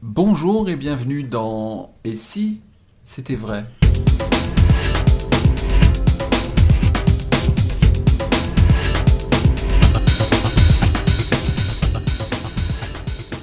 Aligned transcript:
Bonjour 0.00 0.68
et 0.68 0.76
bienvenue 0.76 1.24
dans 1.24 1.92
Et 2.04 2.14
si 2.14 2.62
c'était 3.02 3.34
vrai? 3.34 3.66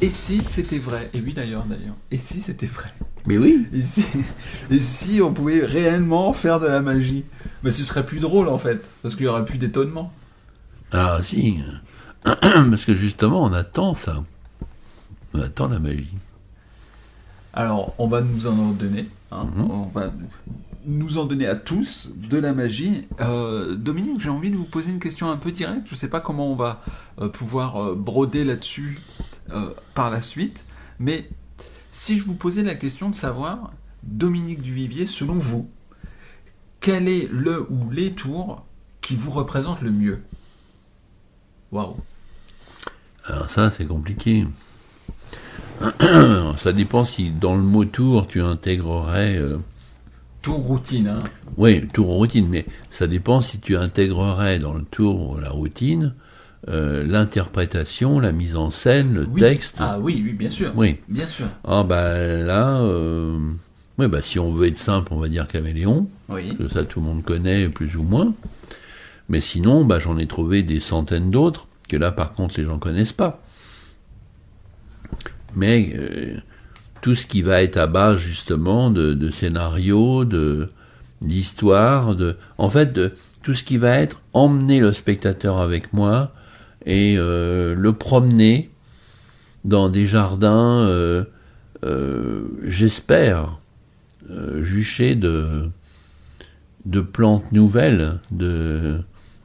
Et 0.02 0.08
si 0.08 0.40
c'était 0.40 0.78
vrai? 0.78 1.10
Et 1.14 1.20
oui 1.20 1.34
d'ailleurs, 1.34 1.66
d'ailleurs. 1.66 1.96
Et 2.10 2.18
si 2.18 2.40
c'était 2.40 2.68
vrai? 2.68 2.88
Mais 3.26 3.38
oui. 3.38 3.68
et 3.74 3.82
si, 3.82 4.06
et 4.72 4.80
si 4.80 5.22
on 5.22 5.34
pouvait 5.34 5.66
réellement 5.66 6.32
faire 6.32 6.62
de 6.62 6.68
la 6.68 6.80
magie? 6.80 7.26
Mais 7.64 7.72
ce 7.72 7.84
serait 7.84 8.06
plus 8.06 8.20
drôle 8.22 8.48
en 8.48 8.58
fait, 8.58 8.88
parce 9.02 9.16
qu'il 9.16 9.26
y 9.26 9.28
aurait 9.28 9.44
plus 9.44 9.58
d'étonnement. 9.58 10.14
Ah 10.94 11.20
si. 11.22 11.58
Parce 12.24 12.86
que 12.86 12.94
justement, 12.94 13.44
on 13.44 13.52
attend 13.52 13.94
ça. 13.94 14.24
On 15.34 15.42
attend 15.42 15.68
la 15.68 15.80
magie. 15.80 16.14
Alors, 17.56 17.96
on 17.98 18.08
va 18.08 18.22
nous 18.22 18.48
en 18.48 18.72
donner. 18.72 19.08
hein. 19.32 19.48
Mhm. 19.56 19.72
On 19.72 19.84
va 19.88 20.12
nous 20.86 21.18
en 21.18 21.26
donner 21.26 21.48
à 21.48 21.56
tous 21.56 22.12
de 22.16 22.38
la 22.38 22.54
magie. 22.54 23.08
Euh, 23.22 23.76
Dominique, 23.76 24.20
j'ai 24.22 24.30
envie 24.30 24.52
de 24.52 24.56
vous 24.56 24.66
poser 24.66 24.92
une 24.92 25.00
question 25.00 25.32
un 25.32 25.38
peu 25.38 25.52
directe. 25.52 25.88
Je 25.88 25.94
ne 25.94 25.98
sais 25.98 26.10
pas 26.10 26.20
comment 26.20 26.52
on 26.52 26.56
va 26.56 26.84
euh, 27.22 27.28
pouvoir 27.30 27.78
euh, 27.78 27.96
broder 27.96 28.44
là-dessus 28.44 29.00
par 29.94 30.10
la 30.10 30.22
suite. 30.22 30.64
Mais 31.00 31.30
si 31.92 32.18
je 32.18 32.26
vous 32.26 32.34
posais 32.34 32.64
la 32.64 32.74
question 32.76 33.10
de 33.12 33.16
savoir, 33.16 33.72
Dominique 34.04 34.62
Duvivier, 34.64 35.06
selon 35.06 35.36
vous, 35.36 35.70
quel 36.82 37.08
est 37.08 37.28
le 37.32 37.66
ou 37.72 37.92
les 37.92 38.14
tours 38.14 38.66
qui 39.02 39.16
vous 39.16 39.30
représentent 39.30 39.82
le 39.82 39.92
mieux? 39.92 40.24
Waouh 41.72 41.96
Alors 43.26 43.50
ça, 43.52 43.70
c'est 43.70 43.86
compliqué. 43.86 44.46
ça 46.58 46.72
dépend 46.72 47.04
si 47.06 47.32
dans 47.32 47.56
le 47.56 47.62
mot 47.62 47.86
tour, 47.86 48.28
tu 48.28 48.42
intégrerais... 48.42 49.36
euh, 49.38 49.58
Tour 50.42 50.58
routine, 50.60 51.08
hein 51.08 51.24
Oui, 51.58 51.88
tour 51.92 52.08
routine, 52.08 52.48
mais 52.50 52.66
ça 52.92 53.08
dépend 53.08 53.42
si 53.42 53.60
tu 53.60 53.76
intégrerais 53.76 54.60
dans 54.60 54.74
le 54.76 54.84
tour 54.84 55.40
la 55.42 55.50
routine 55.50 56.14
euh, 56.68 57.04
l'interprétation, 57.06 58.20
la 58.20 58.32
mise 58.32 58.56
en 58.56 58.72
scène, 58.72 59.14
le 59.14 59.28
Oui. 59.32 59.40
texte. 59.40 59.76
Ah 59.80 60.00
oui, 60.00 60.22
oui, 60.24 60.34
bien 60.34 60.50
sûr. 60.50 60.72
Oui. 60.76 60.98
Bien 61.08 61.28
sûr. 61.28 61.46
Ah 61.64 61.84
bah 61.84 62.18
là, 62.18 62.80
euh, 62.82 63.38
ouais, 64.00 64.08
bah, 64.08 64.22
si 64.24 64.40
on 64.40 64.52
veut 64.52 64.68
être 64.68 64.78
simple, 64.80 65.14
on 65.14 65.20
va 65.20 65.28
dire 65.28 65.48
caméléon. 65.48 66.08
Oui. 66.30 66.56
que 66.56 66.68
ça 66.68 66.84
tout 66.84 67.00
le 67.02 67.06
monde 67.06 67.24
connaît 67.24 67.70
plus 67.70 67.96
ou 67.96 68.02
moins. 68.04 68.34
Mais 69.30 69.42
sinon, 69.42 69.84
bah, 69.86 70.00
j'en 70.00 70.18
ai 70.18 70.26
trouvé 70.28 70.64
des 70.64 70.80
centaines 70.80 71.30
d'autres, 71.32 71.68
que 71.90 71.98
là 71.98 72.12
par 72.12 72.34
contre 72.34 72.56
les 72.60 72.64
gens 72.66 72.80
connaissent 72.80 73.14
pas. 73.14 73.42
Mais 75.56 75.94
euh, 75.96 76.38
tout 77.02 77.16
ce 77.16 77.26
qui 77.26 77.42
va 77.42 77.62
être 77.64 77.78
à 77.78 77.88
base 77.88 78.20
justement 78.20 78.90
de, 78.90 79.30
scénarios, 79.30 80.26
de 80.26 80.70
d'histoires, 81.22 82.16
de, 82.16 82.36
en 82.58 82.70
fait, 82.70 82.94
de 82.94 83.14
tout 83.42 83.54
ce 83.54 83.64
qui 83.64 83.78
va 83.78 83.98
être 83.98 84.22
emmener 84.34 84.80
le 84.80 84.92
spectateur 84.94 85.60
avec 85.60 85.94
moi 85.94 86.34
et 86.86 87.16
euh, 87.18 87.74
le 87.74 87.94
promener 87.94 88.70
dans 89.64 89.90
des 89.90 90.06
jardins, 90.06 90.82
euh, 90.82 91.24
j'espère, 92.64 93.60
juchés 94.62 95.16
de 95.16 95.70
de 96.86 97.02
plantes 97.02 97.52
nouvelles, 97.52 98.20
de, 98.32 99.02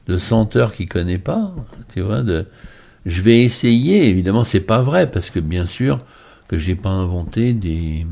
de 0.07 0.17
senteurs 0.17 0.73
qu'il 0.73 0.87
connaît 0.87 1.17
pas, 1.17 1.53
tu 1.93 2.01
vois, 2.01 2.21
de, 2.21 2.45
je 3.05 3.21
vais 3.21 3.41
essayer, 3.41 4.07
évidemment 4.07 4.43
c'est 4.43 4.61
pas 4.61 4.81
vrai, 4.81 5.07
parce 5.07 5.29
que 5.29 5.39
bien 5.39 5.65
sûr 5.65 5.99
que 6.47 6.57
j'ai 6.57 6.75
pas 6.75 6.89
inventé 6.89 7.53
des, 7.53 8.05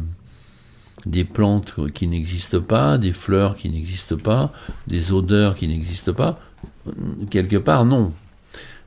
des 1.06 1.24
plantes 1.24 1.76
qui 1.94 2.08
n'existent 2.08 2.62
pas, 2.62 2.98
des 2.98 3.12
fleurs 3.12 3.56
qui 3.56 3.70
n'existent 3.70 4.18
pas, 4.18 4.52
des 4.88 5.12
odeurs 5.12 5.56
qui 5.56 5.68
n'existent 5.68 6.14
pas, 6.14 6.40
quelque 7.30 7.58
part 7.58 7.86
non, 7.86 8.14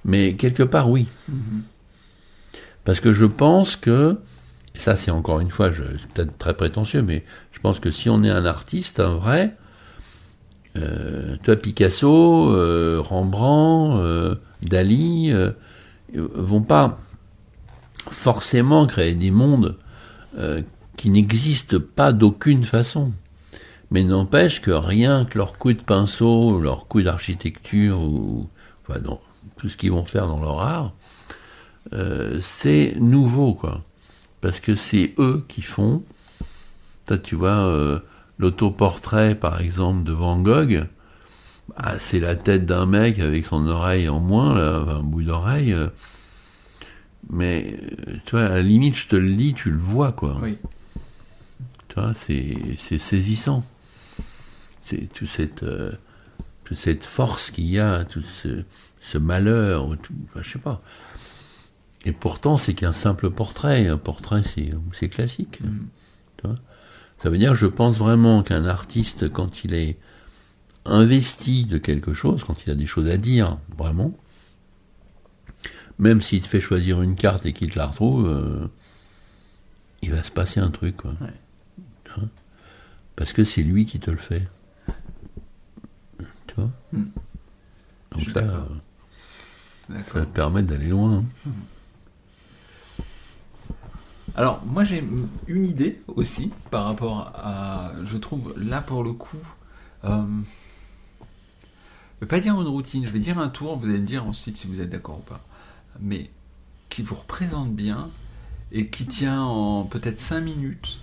mais 0.04 0.34
quelque 0.34 0.62
part 0.62 0.90
oui. 0.90 1.06
Parce 2.84 3.00
que 3.00 3.12
je 3.12 3.26
pense 3.26 3.76
que, 3.76 4.18
ça 4.74 4.96
c'est 4.96 5.10
encore 5.10 5.40
une 5.40 5.50
fois, 5.50 5.70
je, 5.70 5.82
peut-être 6.14 6.36
très 6.38 6.54
prétentieux, 6.54 7.02
mais 7.02 7.24
je 7.52 7.60
pense 7.60 7.78
que 7.78 7.90
si 7.90 8.08
on 8.10 8.24
est 8.24 8.30
un 8.30 8.44
artiste, 8.44 8.98
un 8.98 9.14
vrai, 9.14 9.54
euh, 10.76 11.36
toi, 11.44 11.56
Picasso, 11.56 12.50
euh, 12.50 13.00
Rembrandt, 13.00 14.00
euh, 14.00 14.34
Dali, 14.62 15.30
euh, 15.32 15.50
vont 16.14 16.62
pas 16.62 16.98
forcément 18.10 18.86
créer 18.86 19.14
des 19.14 19.30
mondes 19.30 19.78
euh, 20.36 20.62
qui 20.96 21.10
n'existent 21.10 21.78
pas 21.94 22.12
d'aucune 22.12 22.64
façon. 22.64 23.12
Mais 23.90 24.04
n'empêche 24.04 24.60
que 24.60 24.70
rien 24.70 25.24
que 25.24 25.38
leur 25.38 25.58
coup 25.58 25.72
de 25.72 25.82
pinceau, 25.82 26.58
leur 26.60 26.86
coup 26.86 27.02
d'architecture, 27.02 28.00
ou 28.00 28.48
enfin, 28.88 29.00
tout 29.58 29.68
ce 29.68 29.76
qu'ils 29.76 29.92
vont 29.92 30.04
faire 30.04 30.26
dans 30.26 30.40
leur 30.40 30.60
art, 30.60 30.92
euh, 31.92 32.38
c'est 32.40 32.94
nouveau, 32.98 33.54
quoi. 33.54 33.82
Parce 34.40 34.60
que 34.60 34.76
c'est 34.76 35.14
eux 35.18 35.44
qui 35.46 35.62
font. 35.62 36.02
Toi, 37.06 37.18
tu 37.18 37.34
vois, 37.34 37.66
euh, 37.66 38.00
l'autoportrait, 38.38 39.34
par 39.34 39.60
exemple, 39.60 40.04
de 40.04 40.12
Van 40.12 40.40
Gogh, 40.40 40.86
bah, 41.68 41.94
c'est 41.98 42.20
la 42.20 42.36
tête 42.36 42.66
d'un 42.66 42.86
mec 42.86 43.18
avec 43.18 43.46
son 43.46 43.66
oreille 43.66 44.08
en 44.08 44.20
moins, 44.20 44.54
là, 44.54 44.80
enfin, 44.82 44.96
un 44.96 45.02
bout 45.02 45.22
d'oreille. 45.22 45.72
euh, 45.72 45.88
mais, 47.30 47.78
euh, 48.08 48.16
tu 48.26 48.32
vois, 48.32 48.46
à 48.46 48.48
la 48.48 48.62
limite, 48.62 48.96
je 48.96 49.08
te 49.08 49.16
le 49.16 49.32
dis, 49.32 49.54
tu 49.54 49.70
le 49.70 49.78
vois, 49.78 50.12
quoi. 50.12 50.38
Oui. 50.42 50.58
Tu 51.88 51.94
vois, 51.94 52.12
c'est, 52.14 52.76
saisissant. 52.98 53.64
C'est 54.84 55.12
toute 55.12 55.28
cette, 55.28 55.62
euh, 55.62 55.92
toute 56.64 56.76
cette 56.76 57.04
force 57.04 57.50
qu'il 57.50 57.66
y 57.66 57.78
a, 57.78 58.04
tout 58.04 58.22
ce, 58.22 58.64
ce 59.00 59.18
malheur, 59.18 59.88
ou 59.88 59.96
tout, 59.96 60.14
enfin, 60.24 60.40
je 60.42 60.50
sais 60.50 60.58
pas. 60.58 60.82
Et 62.04 62.12
pourtant, 62.12 62.56
c'est 62.56 62.74
qu'un 62.74 62.92
simple 62.92 63.30
portrait. 63.30 63.86
Un 63.86 63.98
portrait, 63.98 64.42
c'est, 64.42 64.72
c'est 64.92 65.08
classique. 65.08 65.60
Mm. 65.62 65.86
Tu 66.38 66.46
vois 66.48 66.58
Ça 67.22 67.30
veut 67.30 67.38
dire, 67.38 67.54
je 67.54 67.66
pense 67.66 67.96
vraiment 67.96 68.42
qu'un 68.42 68.64
artiste, 68.64 69.30
quand 69.32 69.64
il 69.64 69.74
est 69.74 69.98
investi 70.84 71.64
de 71.64 71.78
quelque 71.78 72.12
chose, 72.12 72.44
quand 72.44 72.64
il 72.66 72.70
a 72.70 72.74
des 72.74 72.86
choses 72.86 73.08
à 73.08 73.16
dire, 73.16 73.58
vraiment, 73.76 74.12
même 75.98 76.20
s'il 76.20 76.42
te 76.42 76.48
fait 76.48 76.60
choisir 76.60 77.02
une 77.02 77.14
carte 77.14 77.46
et 77.46 77.52
qu'il 77.52 77.70
te 77.70 77.78
la 77.78 77.86
retrouve, 77.86 78.26
euh, 78.26 78.66
il 80.02 80.10
va 80.10 80.22
se 80.22 80.30
passer 80.30 80.60
un 80.60 80.70
truc. 80.70 80.96
Quoi. 80.96 81.12
Ouais. 81.20 82.22
Parce 83.14 83.32
que 83.32 83.44
c'est 83.44 83.62
lui 83.62 83.86
qui 83.86 84.00
te 84.00 84.10
le 84.10 84.16
fait. 84.16 84.48
Tu 86.18 86.54
vois? 86.56 86.70
Hmm. 86.92 87.04
Donc 88.10 88.22
ça, 88.34 88.40
d'accord. 89.88 90.12
ça 90.12 90.20
te 90.26 90.32
permettre 90.32 90.68
d'aller 90.68 90.88
loin. 90.88 91.24
hein. 91.46 91.50
Alors, 94.34 94.64
moi 94.64 94.82
j'ai 94.82 95.04
une 95.46 95.66
idée 95.66 96.00
aussi 96.08 96.50
par 96.70 96.86
rapport 96.86 97.32
à. 97.34 97.92
Je 98.02 98.16
trouve 98.16 98.54
là 98.56 98.80
pour 98.80 99.04
le 99.04 99.12
coup. 99.12 99.36
Euh, 100.04 100.24
vais 102.22 102.28
pas 102.28 102.40
dire 102.40 102.60
une 102.60 102.66
routine, 102.68 103.04
je 103.06 103.10
vais 103.12 103.18
dire 103.18 103.38
un 103.38 103.48
tour, 103.48 103.76
vous 103.76 103.88
allez 103.88 103.98
me 104.00 104.06
dire 104.06 104.24
ensuite 104.26 104.56
si 104.56 104.66
vous 104.66 104.80
êtes 104.80 104.90
d'accord 104.90 105.18
ou 105.18 105.22
pas. 105.22 105.40
Mais 106.00 106.30
qui 106.88 107.02
vous 107.02 107.14
représente 107.14 107.72
bien 107.74 108.08
et 108.72 108.88
qui 108.88 109.06
tient 109.06 109.42
en 109.42 109.84
peut-être 109.84 110.18
5 110.20 110.40
minutes. 110.40 110.98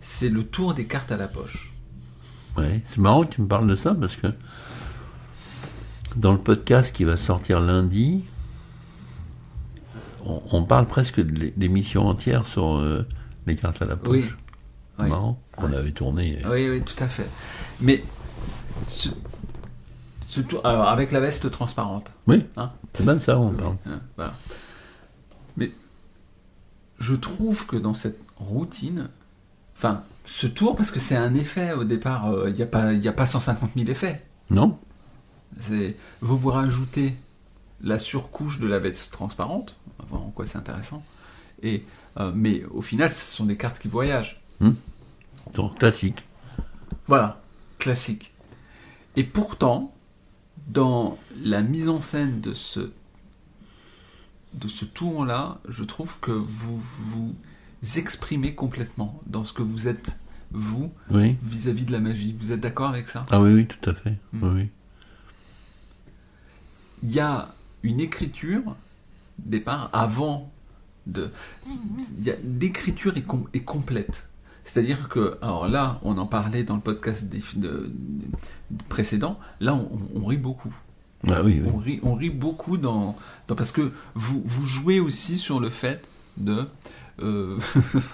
C'est 0.00 0.28
le 0.28 0.44
tour 0.44 0.74
des 0.74 0.86
cartes 0.86 1.10
à 1.12 1.16
la 1.16 1.28
poche. 1.28 1.72
Ouais. 2.56 2.82
C'est 2.90 2.98
marrant 2.98 3.24
que 3.24 3.34
tu 3.34 3.42
me 3.42 3.46
parles 3.48 3.66
de 3.68 3.76
ça 3.76 3.94
parce 3.94 4.16
que 4.16 4.28
dans 6.16 6.32
le 6.32 6.38
podcast 6.38 6.94
qui 6.94 7.04
va 7.04 7.16
sortir 7.16 7.60
lundi, 7.60 8.24
on, 10.24 10.40
on 10.52 10.64
parle 10.64 10.86
presque 10.86 11.20
de 11.20 11.30
l'é- 11.38 11.54
l'émission 11.56 12.06
entière 12.08 12.46
sur 12.46 12.76
euh, 12.76 13.06
les 13.46 13.56
cartes 13.56 13.82
à 13.82 13.86
la 13.86 13.96
poche. 13.96 14.10
Oui. 14.18 14.24
Oui. 15.00 15.08
marrant 15.10 15.40
qu'on 15.56 15.70
Ouais. 15.70 15.76
avait 15.76 15.92
tourné. 15.92 16.38
Oui, 16.50 16.68
oui, 16.68 16.82
tout 16.82 17.02
à 17.02 17.06
fait. 17.08 17.28
Mais 17.80 18.02
ce, 18.88 19.10
alors 20.64 20.88
avec 20.88 21.12
la 21.12 21.20
veste 21.20 21.50
transparente. 21.50 22.06
Oui, 22.26 22.44
Hein 22.56 22.70
c'est 22.94 23.04
bien 23.04 23.14
de 23.14 23.18
ça 23.20 23.38
on 23.38 23.52
parle. 23.52 23.76
Voilà. 24.16 24.34
Mais 25.56 25.72
je 26.98 27.14
trouve 27.14 27.66
que 27.66 27.76
dans 27.76 27.94
cette 27.94 28.18
routine, 28.36 29.08
enfin, 29.76 30.02
ce 30.26 30.46
tour, 30.46 30.76
parce 30.76 30.90
que 30.90 31.00
c'est 31.00 31.16
un 31.16 31.34
effet 31.34 31.72
au 31.72 31.84
départ, 31.84 32.30
euh, 32.30 32.50
il 32.50 32.54
n'y 32.56 32.62
a, 32.62 32.66
pas- 32.66 32.92
y 32.92 33.08
a 33.08 33.12
pas 33.12 33.26
150 33.26 33.70
000 33.76 33.88
effets. 33.88 34.22
Non 34.50 34.78
Vous 36.20 36.38
vous 36.38 36.50
rajoutez 36.50 37.14
la 37.80 37.98
surcouche 37.98 38.58
de 38.60 38.66
la 38.66 38.78
veste 38.78 39.12
transparente, 39.12 39.76
on 39.98 40.02
va 40.02 40.08
voir 40.10 40.22
en 40.22 40.30
quoi 40.30 40.46
c'est 40.46 40.58
intéressant. 40.58 41.02
Et, 41.62 41.84
euh, 42.18 42.32
mais 42.34 42.64
au 42.70 42.82
final, 42.82 43.10
ce 43.10 43.34
sont 43.34 43.44
des 43.46 43.56
cartes 43.56 43.78
qui 43.78 43.88
voyagent. 43.88 44.40
Donc 45.54 45.78
classique. 45.78 46.24
Voilà, 47.06 47.40
classique. 47.78 48.32
Et 49.16 49.24
pourtant, 49.24 49.92
dans 50.68 51.18
la 51.42 51.62
mise 51.62 51.88
en 51.88 52.00
scène 52.00 52.40
de 52.40 52.52
ce, 52.52 52.92
de 54.54 54.68
ce 54.68 54.84
tour-là, 54.84 55.58
je 55.68 55.82
trouve 55.84 56.18
que 56.20 56.30
vous 56.32 56.78
vous 56.78 57.34
exprimer 57.96 58.54
complètement 58.54 59.20
dans 59.26 59.44
ce 59.44 59.52
que 59.52 59.62
vous 59.62 59.88
êtes, 59.88 60.18
vous, 60.52 60.92
Oui. 61.10 61.36
vis-à-vis 61.42 61.84
de 61.84 61.92
la 61.92 62.00
magie. 62.00 62.34
Vous 62.38 62.52
êtes 62.52 62.60
d'accord 62.60 62.88
avec 62.90 63.08
ça? 63.08 63.24
Ah 63.30 63.40
oui, 63.40 63.52
oui, 63.54 63.66
tout 63.66 63.88
à 63.90 63.94
fait. 63.94 64.16
Mm. 64.32 64.42
Oui, 64.42 64.50
oui. 64.54 64.68
Il 67.02 67.12
y 67.12 67.20
a 67.20 67.54
une 67.82 68.00
écriture, 68.00 68.76
départ, 69.38 69.88
avant 69.92 70.50
de. 71.06 71.30
L'écriture 72.58 73.16
est, 73.16 73.22
com- 73.22 73.46
est 73.54 73.60
complète. 73.60 74.26
C'est-à-dire 74.68 75.08
que, 75.08 75.38
alors 75.40 75.66
là, 75.66 75.98
on 76.02 76.18
en 76.18 76.26
parlait 76.26 76.62
dans 76.62 76.74
le 76.74 76.80
podcast 76.82 77.24
des- 77.24 77.42
de- 77.56 77.90
de- 77.90 78.82
précédent, 78.90 79.38
là, 79.60 79.74
on, 79.74 79.88
on 80.14 80.26
rit 80.26 80.36
beaucoup. 80.36 80.74
Ah 81.26 81.42
oui, 81.42 81.62
oui. 81.64 81.70
On 81.74 81.78
rit, 81.78 82.00
on 82.02 82.14
rit 82.14 82.28
beaucoup 82.30 82.76
dans, 82.76 83.16
dans- 83.48 83.54
parce 83.54 83.72
que 83.72 83.90
vous, 84.14 84.42
vous 84.44 84.66
jouez 84.66 85.00
aussi 85.00 85.38
sur 85.38 85.58
le 85.58 85.70
fait 85.70 86.04
de 86.36 86.66
euh, 87.20 87.56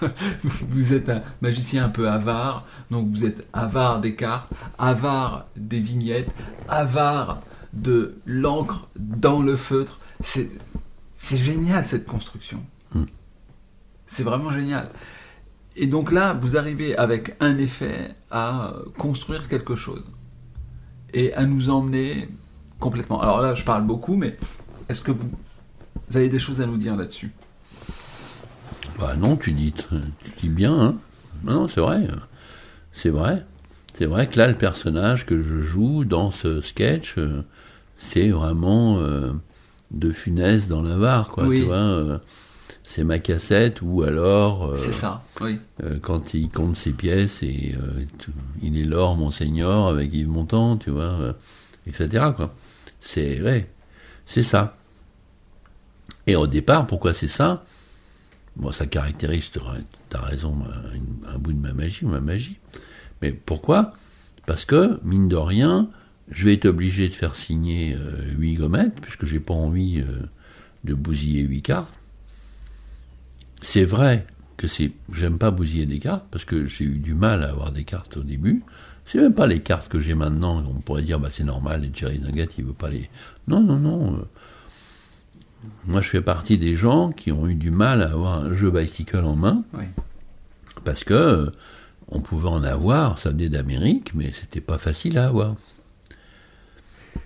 vous 0.69 0.93
êtes 0.93 1.09
un 1.09 1.21
magicien 1.41 1.85
un 1.85 1.89
peu 1.89 2.09
avare, 2.09 2.65
donc 2.89 3.07
vous 3.09 3.25
êtes 3.25 3.45
avare 3.53 3.99
des 3.99 4.15
cartes, 4.15 4.49
avare 4.79 5.45
des 5.57 5.79
vignettes, 5.79 6.31
avare 6.67 7.41
de 7.73 8.15
l'encre 8.25 8.87
dans 8.97 9.41
le 9.41 9.55
feutre. 9.57 9.99
C'est 10.21 10.49
c'est 11.13 11.37
génial 11.37 11.85
cette 11.85 12.05
construction. 12.07 12.63
Mm. 12.93 13.03
C'est 14.07 14.23
vraiment 14.23 14.51
génial. 14.51 14.89
Et 15.75 15.87
donc 15.87 16.11
là, 16.11 16.33
vous 16.33 16.57
arrivez 16.57 16.95
avec 16.97 17.35
un 17.39 17.57
effet 17.57 18.15
à 18.31 18.73
construire 18.97 19.47
quelque 19.47 19.75
chose 19.75 20.03
et 21.13 21.33
à 21.33 21.45
nous 21.45 21.69
emmener 21.69 22.29
complètement. 22.79 23.21
Alors 23.21 23.41
là, 23.41 23.55
je 23.55 23.63
parle 23.63 23.85
beaucoup, 23.85 24.15
mais 24.15 24.37
est-ce 24.89 25.01
que 25.01 25.11
vous, 25.11 25.29
vous 26.09 26.17
avez 26.17 26.29
des 26.29 26.39
choses 26.39 26.61
à 26.61 26.65
nous 26.65 26.77
dire 26.77 26.95
là-dessus? 26.95 27.31
Bah 28.99 29.15
non, 29.17 29.35
tu 29.35 29.51
dis, 29.51 29.73
tu 29.73 30.31
dis 30.41 30.49
bien. 30.49 30.79
Hein. 30.79 30.95
Non, 31.43 31.67
c'est 31.67 31.81
vrai. 31.81 32.07
C'est 32.93 33.09
vrai. 33.09 33.45
C'est 33.97 34.05
vrai 34.05 34.27
que 34.27 34.37
là, 34.37 34.47
le 34.47 34.55
personnage 34.55 35.25
que 35.25 35.41
je 35.41 35.61
joue 35.61 36.03
dans 36.03 36.31
ce 36.31 36.61
sketch, 36.61 37.15
euh, 37.17 37.43
c'est 37.97 38.29
vraiment 38.29 38.97
euh, 38.99 39.31
de 39.91 40.11
funeste 40.11 40.69
dans 40.69 40.81
la 40.81 40.97
Var, 40.97 41.29
quoi. 41.29 41.45
Oui. 41.45 41.61
Tu 41.61 41.65
vois, 41.65 41.75
euh, 41.75 42.17
c'est 42.87 43.03
ma 43.03 43.19
cassette 43.19 43.81
ou 43.81 44.03
alors 44.03 44.67
euh, 44.71 44.75
C'est 44.75 44.91
ça, 44.91 45.23
oui. 45.41 45.59
euh, 45.83 45.97
quand 46.01 46.33
il 46.33 46.49
compte 46.49 46.75
ses 46.75 46.91
pièces 46.91 47.43
et 47.43 47.75
euh, 47.77 48.03
tout- 48.19 48.31
il 48.61 48.77
est 48.77 48.83
l'or, 48.83 49.15
monseigneur, 49.15 49.87
avec 49.87 50.13
Yves 50.13 50.29
Montand, 50.29 50.77
tu 50.77 50.91
vois, 50.91 51.35
etc. 51.87 52.27
Quoi. 52.35 52.53
C'est 52.99 53.41
ouais, 53.41 53.69
c'est 54.25 54.43
ça. 54.43 54.77
Et 56.27 56.35
au 56.35 56.47
départ, 56.47 56.87
pourquoi 56.87 57.13
c'est 57.13 57.27
ça? 57.27 57.63
Bon, 58.55 58.71
ça 58.71 58.85
caractérise, 58.85 59.51
tu 59.51 59.59
as 60.13 60.21
raison, 60.21 60.57
un 61.27 61.37
bout 61.37 61.51
de 61.53 61.59
ma 61.59 61.73
magie, 61.73 62.05
ma 62.05 62.21
magie. 62.21 62.57
Mais 63.21 63.31
pourquoi? 63.31 63.93
Parce 64.45 64.63
que, 64.63 64.99
mine 65.03 65.27
de 65.27 65.35
rien, 65.35 65.89
je 66.31 66.45
vais 66.45 66.53
être 66.53 66.65
obligé 66.65 67.09
de 67.09 67.13
faire 67.13 67.35
signer 67.35 67.95
euh, 67.99 68.31
huit 68.37 68.55
gommettes, 68.55 68.95
puisque 69.01 69.25
j'ai 69.25 69.39
pas 69.41 69.53
envie 69.53 70.03
de 70.83 70.93
bousiller 70.93 71.41
huit 71.41 71.63
cartes. 71.63 71.93
C'est 73.61 73.85
vrai 73.85 74.25
que 74.57 74.67
c'est, 74.67 74.91
j'aime 75.13 75.37
pas 75.37 75.51
bousiller 75.51 75.85
des 75.85 75.99
cartes, 75.99 76.25
parce 76.31 76.45
que 76.45 76.65
j'ai 76.65 76.85
eu 76.85 76.97
du 76.97 77.13
mal 77.13 77.43
à 77.43 77.49
avoir 77.49 77.71
des 77.71 77.83
cartes 77.83 78.17
au 78.17 78.23
début. 78.23 78.63
C'est 79.05 79.19
même 79.19 79.33
pas 79.33 79.47
les 79.47 79.59
cartes 79.59 79.87
que 79.89 79.99
j'ai 79.99 80.15
maintenant, 80.15 80.63
on 80.67 80.79
pourrait 80.81 81.03
dire, 81.03 81.19
bah 81.19 81.29
c'est 81.29 81.43
normal, 81.43 81.81
les 81.81 81.91
Jerry 81.93 82.19
Nugget, 82.19 82.49
il 82.57 82.65
veut 82.65 82.73
pas 82.73 82.89
les... 82.89 83.09
Non, 83.47 83.61
non, 83.61 83.77
non. 83.77 84.13
euh, 84.15 84.25
Moi, 85.85 86.01
je 86.01 86.09
fais 86.09 86.21
partie 86.21 86.57
des 86.57 86.75
gens 86.75 87.11
qui 87.11 87.31
ont 87.31 87.47
eu 87.47 87.55
du 87.55 87.69
mal 87.71 88.01
à 88.01 88.11
avoir 88.11 88.39
un 88.45 88.53
jeu 88.53 88.71
bicycle 88.71 89.17
en 89.17 89.35
main, 89.35 89.63
oui. 89.73 89.83
parce 90.83 91.03
que 91.03 91.13
euh, 91.13 91.51
on 92.07 92.21
pouvait 92.21 92.49
en 92.49 92.63
avoir, 92.63 93.19
ça 93.19 93.29
venait 93.31 93.49
d'Amérique, 93.49 94.13
mais 94.15 94.31
c'était 94.31 94.61
pas 94.61 94.77
facile 94.77 95.17
à 95.19 95.27
avoir. 95.27 95.55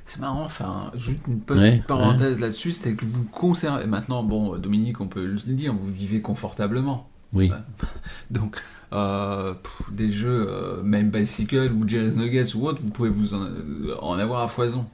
C'est 0.09 0.21
marrant, 0.21 0.47
hein. 0.61 0.91
Juste 0.95 1.19
une 1.27 1.39
petite 1.39 1.61
Ouais, 1.61 1.83
parenthèse 1.85 2.39
là-dessus, 2.39 2.71
c'était 2.71 2.95
que 2.95 3.05
vous 3.05 3.25
conservez. 3.25 3.85
Maintenant, 3.85 4.23
bon, 4.23 4.57
Dominique, 4.57 5.01
on 5.01 5.07
peut 5.07 5.23
le 5.23 5.37
dire, 5.53 5.71
vous 5.71 5.91
vivez 5.91 6.19
confortablement. 6.19 7.07
Oui, 7.31 7.51
Donc, 8.31 8.57
euh, 8.91 9.53
pff, 9.53 9.93
des 9.93 10.09
jeux, 10.09 10.47
euh, 10.49 10.81
même 10.81 11.11
Bicycle 11.11 11.71
ou 11.73 11.87
Jerry's 11.87 12.15
Nuggets 12.15 12.55
ou 12.55 12.67
autre, 12.67 12.79
vous 12.81 12.89
pouvez 12.89 13.11
vous 13.11 13.35
en, 13.35 13.43
euh, 13.43 13.95
en 14.01 14.17
avoir 14.17 14.41
à 14.41 14.47
foison. 14.47 14.87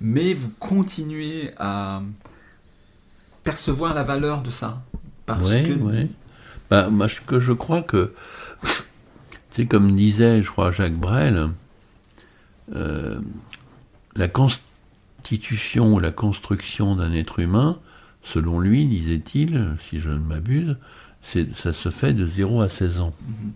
Mais 0.00 0.34
vous 0.34 0.50
continuez 0.60 1.50
à 1.58 2.02
percevoir 3.42 3.92
la 3.92 4.04
valeur 4.04 4.40
de 4.40 4.50
ça. 4.50 4.84
Parce 5.26 5.50
oui, 5.50 5.64
que 5.64 5.72
oui. 5.80 6.12
Bah, 6.70 6.90
moi, 6.90 7.08
ce 7.08 7.20
que 7.20 7.40
je 7.40 7.52
crois 7.52 7.82
que, 7.82 8.12
c'est 9.50 9.66
comme 9.66 9.96
disait, 9.96 10.42
je 10.42 10.48
crois, 10.48 10.70
Jacques 10.70 10.94
Brel, 10.94 11.48
euh, 12.76 13.18
la 14.16 14.28
constitution 14.28 15.94
ou 15.94 15.98
la 15.98 16.10
construction 16.10 16.96
d'un 16.96 17.12
être 17.12 17.38
humain, 17.38 17.78
selon 18.22 18.60
lui, 18.60 18.86
disait-il, 18.86 19.76
si 19.88 19.98
je 19.98 20.10
ne 20.10 20.18
m'abuse, 20.18 20.76
c'est, 21.22 21.56
ça 21.56 21.72
se 21.72 21.90
fait 21.90 22.12
de 22.12 22.26
0 22.26 22.60
à 22.62 22.68
16 22.68 23.00
ans. 23.00 23.12
Mhm. 23.22 23.52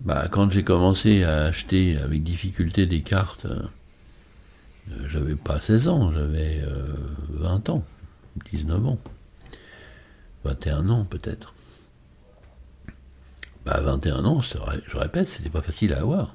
Bah, 0.00 0.28
quand 0.30 0.50
j'ai 0.52 0.64
commencé 0.64 1.24
à 1.24 1.44
acheter 1.44 1.96
avec 1.96 2.22
difficulté 2.22 2.86
des 2.86 3.00
cartes, 3.00 3.46
euh, 3.46 3.62
j'avais 5.08 5.36
pas 5.36 5.60
16 5.60 5.88
ans, 5.88 6.12
j'avais 6.12 6.60
euh, 6.62 6.92
20 7.30 7.70
ans, 7.70 7.84
19 8.52 8.86
ans. 8.86 8.98
21 10.44 10.90
ans 10.90 11.04
peut-être. 11.04 11.54
Bah 13.64 13.80
21 13.80 14.26
ans, 14.26 14.40
je 14.42 14.96
répète, 14.96 15.28
c'était 15.28 15.48
pas 15.48 15.62
facile 15.62 15.94
à 15.94 16.00
avoir. 16.00 16.34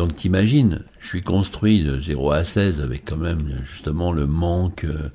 Donc 0.00 0.16
t'imagines, 0.16 0.80
je 0.98 1.08
suis 1.08 1.20
construit 1.22 1.82
de 1.84 2.00
0 2.00 2.32
à 2.32 2.42
16 2.42 2.80
avec 2.80 3.04
quand 3.04 3.18
même 3.18 3.60
justement 3.70 4.12
le 4.12 4.26
manque, 4.26 4.84
euh, 4.84 5.10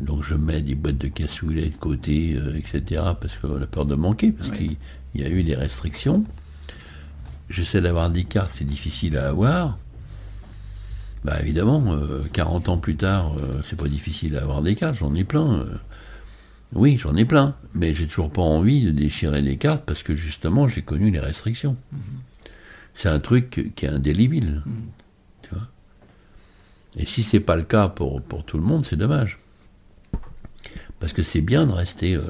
donc 0.00 0.22
je 0.22 0.34
mets 0.34 0.62
des 0.62 0.74
boîtes 0.74 0.96
de 0.96 1.08
cassoulet 1.08 1.68
de 1.68 1.76
côté, 1.76 2.36
euh, 2.38 2.56
etc. 2.56 3.02
parce 3.20 3.36
que 3.36 3.46
la 3.48 3.66
peur 3.66 3.84
de 3.84 3.94
manquer, 3.96 4.32
parce 4.32 4.48
Oui. 4.48 4.56
qu'il 4.56 4.76
il 5.14 5.20
y 5.20 5.24
a 5.24 5.28
eu 5.28 5.42
des 5.42 5.54
restrictions. 5.54 6.24
J'essaie 7.50 7.82
d'avoir 7.82 8.08
des 8.08 8.24
cartes, 8.24 8.52
c'est 8.54 8.64
difficile 8.66 9.18
à 9.18 9.28
avoir. 9.28 9.76
Bah 11.22 11.38
évidemment, 11.42 11.92
euh, 11.92 12.22
40 12.32 12.70
ans 12.70 12.78
plus 12.78 12.96
tard, 12.96 13.34
euh, 13.36 13.60
c'est 13.68 13.76
pas 13.76 13.88
difficile 13.88 14.38
à 14.38 14.42
avoir 14.42 14.62
des 14.62 14.74
cartes, 14.74 14.94
j'en 14.94 15.14
ai 15.14 15.24
plein. 15.24 15.52
euh. 15.52 15.66
Oui, 16.72 16.96
j'en 16.96 17.14
ai 17.14 17.26
plein, 17.26 17.54
mais 17.74 17.92
j'ai 17.92 18.06
toujours 18.06 18.30
pas 18.30 18.40
envie 18.40 18.84
de 18.86 18.90
déchirer 18.90 19.42
les 19.42 19.58
cartes 19.58 19.84
parce 19.84 20.02
que 20.02 20.14
justement 20.14 20.66
j'ai 20.66 20.80
connu 20.80 21.10
les 21.10 21.20
restrictions. 21.20 21.76
C'est 22.94 23.08
un 23.08 23.20
truc 23.20 23.72
qui 23.76 23.86
est 23.86 23.88
indélébile, 23.88 24.62
tu 25.42 25.50
vois. 25.54 25.68
Et 26.96 27.06
si 27.06 27.22
c'est 27.22 27.40
pas 27.40 27.56
le 27.56 27.62
cas 27.62 27.88
pour, 27.88 28.20
pour 28.20 28.44
tout 28.44 28.58
le 28.58 28.64
monde, 28.64 28.84
c'est 28.84 28.96
dommage. 28.96 29.38
Parce 30.98 31.12
que 31.12 31.22
c'est 31.22 31.40
bien 31.40 31.66
de 31.66 31.72
rester. 31.72 32.14
euh, 32.14 32.22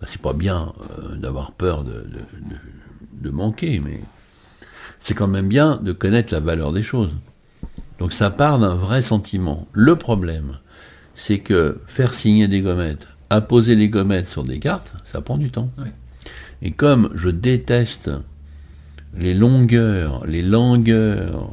bah, 0.00 0.06
c'est 0.06 0.20
pas 0.20 0.32
bien 0.34 0.72
euh, 0.98 1.16
d'avoir 1.16 1.52
peur 1.52 1.84
de, 1.84 1.92
de, 1.92 1.98
de- 2.00 3.20
de 3.22 3.30
manquer, 3.30 3.80
mais 3.80 4.00
c'est 5.00 5.14
quand 5.14 5.28
même 5.28 5.48
bien 5.48 5.76
de 5.76 5.92
connaître 5.92 6.32
la 6.32 6.40
valeur 6.40 6.72
des 6.72 6.82
choses. 6.82 7.10
Donc 7.98 8.12
ça 8.14 8.30
part 8.30 8.58
d'un 8.58 8.74
vrai 8.74 9.02
sentiment. 9.02 9.66
Le 9.72 9.94
problème, 9.96 10.58
c'est 11.14 11.38
que 11.38 11.80
faire 11.86 12.14
signer 12.14 12.48
des 12.48 12.60
gommettes, 12.62 13.06
apposer 13.28 13.76
les 13.76 13.88
gommettes 13.90 14.28
sur 14.28 14.42
des 14.44 14.58
cartes, 14.58 14.92
ça 15.04 15.20
prend 15.20 15.36
du 15.38 15.50
temps. 15.50 15.70
Et 16.62 16.70
comme 16.72 17.10
je 17.14 17.28
déteste 17.28 18.10
les 19.16 19.34
longueurs, 19.34 20.26
les 20.26 20.42
langueurs 20.42 21.50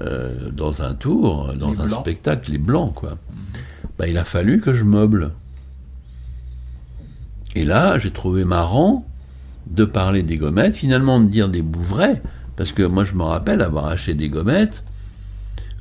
euh, 0.00 0.50
dans 0.50 0.82
un 0.82 0.94
tour, 0.94 1.52
dans 1.58 1.72
Les 1.72 1.80
un 1.80 1.86
blancs. 1.86 2.00
spectacle, 2.00 2.50
les 2.52 2.58
blancs, 2.58 2.94
quoi, 2.94 3.14
bah, 3.98 4.08
il 4.08 4.18
a 4.18 4.24
fallu 4.24 4.60
que 4.60 4.72
je 4.72 4.84
meuble. 4.84 5.30
Et 7.54 7.64
là, 7.64 7.98
j'ai 7.98 8.10
trouvé 8.10 8.44
marrant 8.44 9.06
de 9.68 9.84
parler 9.84 10.22
des 10.22 10.36
gommettes, 10.36 10.76
finalement 10.76 11.20
de 11.20 11.28
dire 11.28 11.48
des 11.48 11.62
bouts 11.62 11.82
vrais, 11.82 12.20
parce 12.56 12.72
que 12.72 12.82
moi 12.82 13.04
je 13.04 13.14
me 13.14 13.22
rappelle 13.22 13.62
avoir 13.62 13.86
acheté 13.86 14.14
des 14.14 14.28
gommettes. 14.28 14.82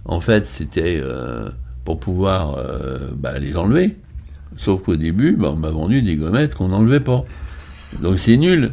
En 0.05 0.19
fait, 0.19 0.47
c'était 0.47 0.99
euh, 1.01 1.49
pour 1.85 1.99
pouvoir 1.99 2.55
euh, 2.57 3.09
bah, 3.15 3.39
les 3.39 3.55
enlever. 3.55 3.97
Sauf 4.57 4.83
qu'au 4.83 4.95
début, 4.95 5.35
bah, 5.35 5.49
on 5.51 5.55
m'a 5.55 5.71
vendu 5.71 6.01
des 6.01 6.15
gommettes 6.15 6.53
qu'on 6.53 6.69
n'enlevait 6.69 6.99
pas. 6.99 7.23
Donc 8.01 8.19
c'est 8.19 8.37
nul. 8.37 8.71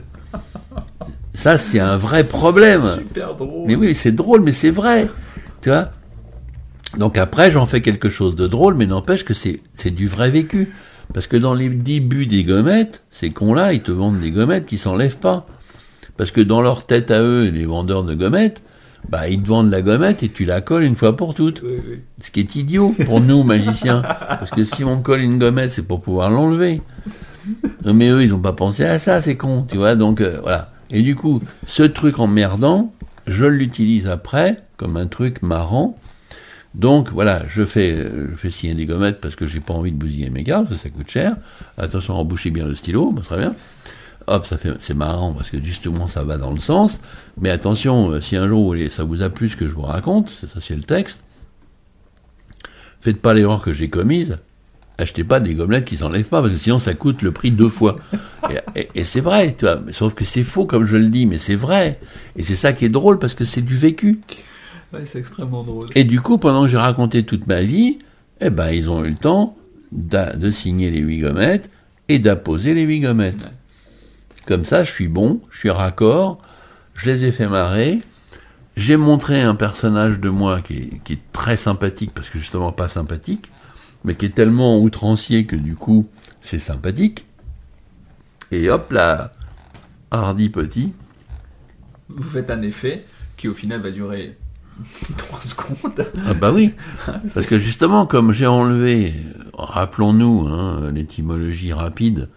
Ça, 1.40 1.56
c'est 1.56 1.80
un 1.80 1.96
vrai 1.96 2.22
problème. 2.24 2.82
Super 2.98 3.34
drôle. 3.34 3.66
Mais 3.66 3.74
oui, 3.74 3.94
c'est 3.94 4.12
drôle, 4.12 4.42
mais 4.42 4.52
c'est 4.52 4.68
vrai. 4.68 5.08
Tu 5.62 5.70
vois? 5.70 5.88
Donc 6.98 7.16
après, 7.16 7.50
j'en 7.50 7.64
fais 7.64 7.80
quelque 7.80 8.10
chose 8.10 8.36
de 8.36 8.46
drôle, 8.46 8.74
mais 8.74 8.84
n'empêche 8.84 9.24
que 9.24 9.32
c'est 9.32 9.62
du 9.86 10.06
vrai 10.06 10.28
vécu. 10.28 10.70
Parce 11.14 11.26
que 11.26 11.38
dans 11.38 11.54
les 11.54 11.70
débuts 11.70 12.26
des 12.26 12.44
gommettes, 12.44 13.04
ces 13.10 13.30
cons-là, 13.30 13.72
ils 13.72 13.80
te 13.80 13.90
vendent 13.90 14.20
des 14.20 14.30
gommettes 14.30 14.66
qui 14.66 14.76
s'enlèvent 14.76 15.16
pas. 15.16 15.46
Parce 16.18 16.30
que 16.30 16.42
dans 16.42 16.60
leur 16.60 16.84
tête 16.84 17.10
à 17.10 17.22
eux, 17.22 17.48
les 17.48 17.64
vendeurs 17.64 18.04
de 18.04 18.12
gommettes, 18.12 18.60
bah, 19.08 19.26
ils 19.30 19.42
te 19.42 19.48
vendent 19.48 19.70
la 19.70 19.80
gommette 19.80 20.22
et 20.22 20.28
tu 20.28 20.44
la 20.44 20.60
colles 20.60 20.84
une 20.84 20.94
fois 20.94 21.16
pour 21.16 21.32
toutes. 21.34 21.62
Oui, 21.62 21.80
oui. 21.88 22.00
Ce 22.22 22.30
qui 22.30 22.40
est 22.40 22.54
idiot 22.54 22.94
pour 23.06 23.22
nous, 23.22 23.44
magiciens. 23.44 24.02
Parce 24.02 24.50
que 24.50 24.64
si 24.64 24.84
on 24.84 25.00
colle 25.00 25.22
une 25.22 25.38
gommette, 25.38 25.70
c'est 25.70 25.88
pour 25.88 26.02
pouvoir 26.02 26.28
l'enlever. 26.28 26.82
Mais 27.82 28.10
eux, 28.10 28.22
ils 28.22 28.34
ont 28.34 28.40
pas 28.40 28.52
pensé 28.52 28.84
à 28.84 28.98
ça, 28.98 29.22
c'est 29.22 29.36
con, 29.36 29.64
tu 29.66 29.78
vois? 29.78 29.94
Donc 29.94 30.20
euh, 30.20 30.38
voilà. 30.42 30.72
Et 30.90 31.02
du 31.02 31.14
coup, 31.14 31.40
ce 31.66 31.82
truc 31.82 32.18
emmerdant, 32.18 32.92
je 33.26 33.46
l'utilise 33.46 34.08
après 34.08 34.62
comme 34.76 34.96
un 34.96 35.06
truc 35.06 35.42
marrant. 35.42 35.98
Donc 36.74 37.10
voilà, 37.10 37.44
je 37.48 37.64
fais, 37.64 37.94
je 37.94 38.36
fais 38.36 38.50
signer 38.50 38.74
des 38.74 38.86
gommettes 38.86 39.20
parce 39.20 39.36
que 39.36 39.46
j'ai 39.46 39.60
pas 39.60 39.74
envie 39.74 39.90
de 39.90 39.96
bousiller 39.96 40.30
mes 40.30 40.44
gars, 40.44 40.64
ça, 40.68 40.76
ça 40.76 40.88
coûte 40.88 41.10
cher. 41.10 41.36
Attention, 41.76 42.14
embouchez 42.14 42.50
bien 42.50 42.64
le 42.64 42.74
stylo, 42.74 43.10
bah, 43.10 43.22
très 43.24 43.38
bien. 43.38 43.54
Hop, 44.26 44.46
ça 44.46 44.56
fait, 44.56 44.70
c'est 44.78 44.94
marrant 44.94 45.32
parce 45.32 45.50
que 45.50 45.62
justement 45.62 46.06
ça 46.06 46.22
va 46.22 46.38
dans 46.38 46.52
le 46.52 46.60
sens. 46.60 47.00
Mais 47.38 47.50
attention, 47.50 48.10
euh, 48.10 48.20
si 48.20 48.36
un 48.36 48.46
jour 48.46 48.74
ça 48.90 49.02
vous 49.02 49.22
a 49.22 49.30
plu 49.30 49.48
ce 49.48 49.56
que 49.56 49.66
je 49.66 49.74
vous 49.74 49.82
raconte, 49.82 50.30
ça 50.30 50.60
c'est 50.60 50.76
le 50.76 50.82
texte. 50.82 51.22
Faites 53.00 53.20
pas 53.20 53.34
l'erreur 53.34 53.62
que 53.62 53.72
j'ai 53.72 53.88
commise. 53.88 54.38
Achetez 55.00 55.24
pas 55.24 55.40
des 55.40 55.54
gomelettes 55.54 55.84
qui 55.86 55.96
s'enlèvent 55.96 56.28
pas 56.28 56.42
parce 56.42 56.52
que 56.52 56.58
sinon 56.60 56.78
ça 56.78 56.94
coûte 56.94 57.22
le 57.22 57.32
prix 57.32 57.50
deux 57.50 57.68
fois. 57.70 57.96
Et, 58.50 58.80
et- 58.80 58.88
et 58.96 59.04
c'est 59.04 59.20
vrai, 59.20 59.54
tu 59.58 59.64
vois. 59.64 59.80
Sauf 59.92 60.14
que 60.14 60.24
c'est 60.24 60.42
faux 60.44 60.66
comme 60.66 60.84
je 60.84 60.96
le 60.96 61.08
dis, 61.08 61.26
mais 61.26 61.38
c'est 61.38 61.54
vrai. 61.54 61.98
Et 62.36 62.42
c'est 62.42 62.54
ça 62.56 62.72
qui 62.72 62.84
est 62.84 62.88
drôle 62.90 63.18
parce 63.18 63.34
que 63.34 63.44
c'est 63.44 63.62
du 63.62 63.76
vécu. 63.76 64.20
Ouais, 64.92 65.00
c'est 65.04 65.18
extrêmement 65.18 65.62
drôle. 65.62 65.88
Et 65.94 66.04
du 66.04 66.20
coup, 66.20 66.36
pendant 66.38 66.62
que 66.62 66.68
j'ai 66.68 66.76
raconté 66.76 67.22
toute 67.24 67.46
ma 67.46 67.62
vie, 67.62 67.98
eh 68.40 68.50
ben, 68.50 68.70
ils 68.70 68.88
ont 68.90 69.04
eu 69.04 69.10
le 69.10 69.16
temps 69.16 69.56
de 69.92 70.50
signer 70.50 70.90
les 70.90 71.00
huit 71.00 71.18
gommettes 71.20 71.70
et 72.08 72.18
d'apposer 72.18 72.74
les 72.74 72.82
huit 72.82 73.00
gommettes. 73.00 73.40
Ouais. 73.40 73.50
Comme 74.46 74.64
ça, 74.64 74.82
je 74.84 74.90
suis 74.90 75.08
bon, 75.08 75.40
je 75.50 75.58
suis 75.58 75.70
raccord, 75.70 76.38
je 76.94 77.10
les 77.10 77.24
ai 77.24 77.32
fait 77.32 77.46
marrer. 77.48 78.00
J'ai 78.76 78.96
montré 78.96 79.40
un 79.42 79.54
personnage 79.54 80.20
de 80.20 80.28
moi 80.28 80.60
qui 80.60 80.74
est, 80.78 80.90
qui 81.04 81.14
est 81.14 81.18
très 81.32 81.56
sympathique, 81.56 82.10
parce 82.14 82.28
que 82.30 82.38
justement 82.38 82.72
pas 82.72 82.88
sympathique, 82.88 83.50
mais 84.04 84.14
qui 84.14 84.26
est 84.26 84.34
tellement 84.34 84.78
outrancier 84.78 85.46
que 85.46 85.56
du 85.56 85.74
coup, 85.74 86.08
c'est 86.40 86.58
sympathique. 86.58 87.26
Et 88.52 88.68
hop 88.70 88.90
là, 88.92 89.32
hardi 90.10 90.48
petit. 90.48 90.92
Vous 92.08 92.22
faites 92.22 92.50
un 92.50 92.62
effet 92.62 93.04
qui 93.36 93.48
au 93.48 93.54
final 93.54 93.80
va 93.80 93.90
durer 93.90 94.36
3 95.16 95.40
secondes. 95.40 96.06
Ah 96.26 96.34
bah 96.34 96.52
oui, 96.52 96.72
parce 97.34 97.46
que 97.46 97.58
justement, 97.58 98.06
comme 98.06 98.32
j'ai 98.32 98.46
enlevé, 98.46 99.12
rappelons-nous, 99.54 100.48
hein, 100.48 100.90
l'étymologie 100.92 101.72
rapide, 101.72 102.28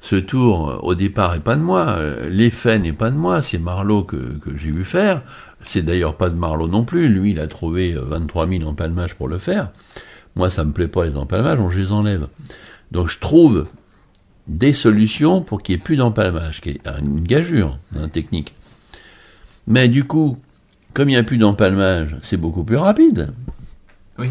ce 0.00 0.16
tour, 0.16 0.80
au 0.82 0.94
départ, 0.94 1.34
est 1.34 1.40
pas 1.40 1.56
de 1.56 1.62
moi, 1.62 1.98
l'effet 2.28 2.78
n'est 2.78 2.92
pas 2.92 3.10
de 3.10 3.16
moi, 3.16 3.40
c'est 3.40 3.58
Marlowe 3.58 4.04
que, 4.04 4.16
que 4.16 4.54
j'ai 4.54 4.70
vu 4.70 4.84
faire, 4.84 5.22
c'est 5.64 5.82
d'ailleurs 5.82 6.16
pas 6.16 6.28
de 6.28 6.36
Marlowe 6.36 6.68
non 6.68 6.84
plus, 6.84 7.08
lui, 7.08 7.30
il 7.30 7.40
a 7.40 7.46
trouvé 7.46 7.94
euh, 7.94 8.02
23 8.02 8.46
000 8.46 8.64
empalmages 8.64 9.14
pour 9.14 9.28
le 9.28 9.38
faire, 9.38 9.70
moi, 10.36 10.50
ça 10.50 10.64
me 10.64 10.72
plaît 10.72 10.88
pas 10.88 11.04
les 11.04 11.16
empalmages, 11.16 11.58
donc 11.58 11.70
je 11.70 11.78
les 11.78 11.92
enlève. 11.92 12.28
Donc 12.90 13.08
je 13.08 13.18
trouve 13.18 13.66
des 14.46 14.72
solutions 14.72 15.42
pour 15.42 15.62
qu'il 15.62 15.74
n'y 15.74 15.80
ait 15.80 15.84
plus 15.84 15.96
d'empalmage, 15.96 16.60
qui 16.60 16.70
est 16.70 16.80
une 17.00 17.22
gageure 17.22 17.78
hein, 17.96 18.08
technique. 18.08 18.54
Mais 19.66 19.88
du 19.88 20.04
coup, 20.04 20.38
comme 20.92 21.08
il 21.08 21.12
n'y 21.12 21.18
a 21.18 21.22
plus 21.22 21.38
d'empalmage, 21.38 22.16
c'est 22.22 22.36
beaucoup 22.36 22.64
plus 22.64 22.76
rapide. 22.76 23.32
Oui. 24.18 24.28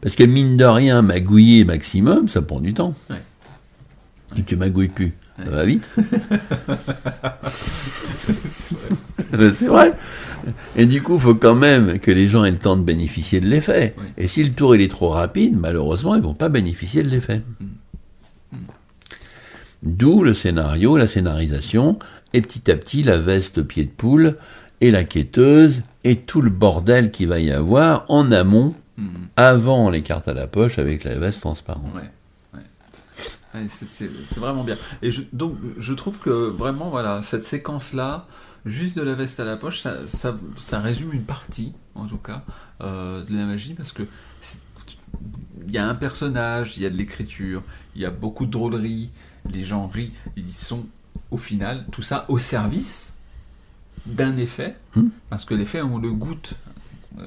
Parce 0.00 0.14
que 0.14 0.24
mine 0.24 0.56
de 0.56 0.64
rien, 0.64 1.02
magouiller 1.02 1.64
maximum, 1.64 2.28
ça 2.28 2.42
prend 2.42 2.60
du 2.60 2.74
temps. 2.74 2.94
Ouais. 3.10 3.22
Et 4.36 4.42
tu 4.42 4.56
magouilles 4.56 4.88
plus. 4.88 5.14
Ça 5.44 5.50
va 5.50 5.64
vite. 5.64 5.88
c'est 9.52 9.66
vrai. 9.66 9.92
Et 10.76 10.86
du 10.86 11.02
coup, 11.02 11.14
il 11.14 11.20
faut 11.20 11.34
quand 11.34 11.54
même 11.54 11.98
que 11.98 12.10
les 12.10 12.28
gens 12.28 12.44
aient 12.44 12.50
le 12.50 12.58
temps 12.58 12.76
de 12.76 12.82
bénéficier 12.82 13.40
de 13.40 13.46
l'effet. 13.46 13.94
Oui. 13.98 14.04
Et 14.16 14.26
si 14.28 14.42
le 14.44 14.52
tour 14.52 14.74
il 14.74 14.80
est 14.82 14.88
trop 14.90 15.08
rapide, 15.10 15.56
malheureusement, 15.58 16.14
ils 16.16 16.22
vont 16.22 16.34
pas 16.34 16.48
bénéficier 16.48 17.02
de 17.02 17.08
l'effet. 17.08 17.42
D'où 19.82 20.24
le 20.24 20.34
scénario, 20.34 20.96
la 20.96 21.06
scénarisation, 21.06 21.98
et 22.32 22.40
petit 22.42 22.70
à 22.70 22.76
petit 22.76 23.02
la 23.02 23.18
veste 23.18 23.62
pied 23.62 23.84
de 23.84 23.90
poule, 23.90 24.36
et 24.80 24.90
la 24.90 25.04
quêteuse, 25.04 25.82
et 26.04 26.16
tout 26.16 26.40
le 26.42 26.50
bordel 26.50 27.10
qu'il 27.10 27.28
va 27.28 27.38
y 27.38 27.50
avoir 27.52 28.04
en 28.08 28.32
amont, 28.32 28.74
Mhm. 28.96 29.06
avant 29.36 29.90
les 29.90 30.02
cartes 30.02 30.26
à 30.26 30.34
la 30.34 30.48
poche 30.48 30.80
avec 30.80 31.04
la 31.04 31.14
veste 31.14 31.40
transparente. 31.42 31.84
Ouais, 31.94 32.10
c'est- 33.68 34.10
vraiment 34.38 34.64
bien. 34.64 34.76
Et 35.02 35.10
je, 35.10 35.22
donc, 35.32 35.56
je 35.78 35.94
trouve 35.94 36.18
que 36.18 36.30
vraiment, 36.30 36.90
voilà, 36.90 37.22
cette 37.22 37.44
séquence-là, 37.44 38.26
juste 38.66 38.96
de 38.96 39.02
la 39.02 39.14
veste 39.14 39.40
à 39.40 39.44
la 39.44 39.56
poche, 39.56 39.82
ça, 39.82 40.06
ça, 40.06 40.36
ça 40.56 40.80
résume 40.80 41.12
une 41.12 41.24
partie, 41.24 41.72
en 41.94 42.06
tout 42.06 42.18
cas, 42.18 42.44
euh, 42.82 43.24
de 43.24 43.34
la 43.36 43.44
magie, 43.46 43.74
parce 43.74 43.92
que 43.92 44.02
il 45.66 45.72
y 45.72 45.78
a 45.78 45.86
un 45.88 45.94
personnage, 45.94 46.76
il 46.76 46.82
y 46.82 46.86
a 46.86 46.90
de 46.90 46.96
l'écriture, 46.96 47.62
il 47.96 48.02
y 48.02 48.04
a 48.06 48.10
beaucoup 48.10 48.46
de 48.46 48.50
drôlerie, 48.50 49.10
les 49.50 49.64
gens 49.64 49.86
rient, 49.86 50.12
ils 50.36 50.50
sont, 50.50 50.86
au 51.30 51.36
final, 51.38 51.86
tout 51.90 52.02
ça 52.02 52.24
au 52.28 52.38
service 52.38 53.12
d'un 54.06 54.36
effet, 54.36 54.76
Hmm. 54.94 55.08
parce 55.30 55.44
que 55.44 55.54
l'effet, 55.54 55.82
on 55.82 55.98
le 55.98 56.12
goûte, 56.12 56.54
euh, 57.18 57.26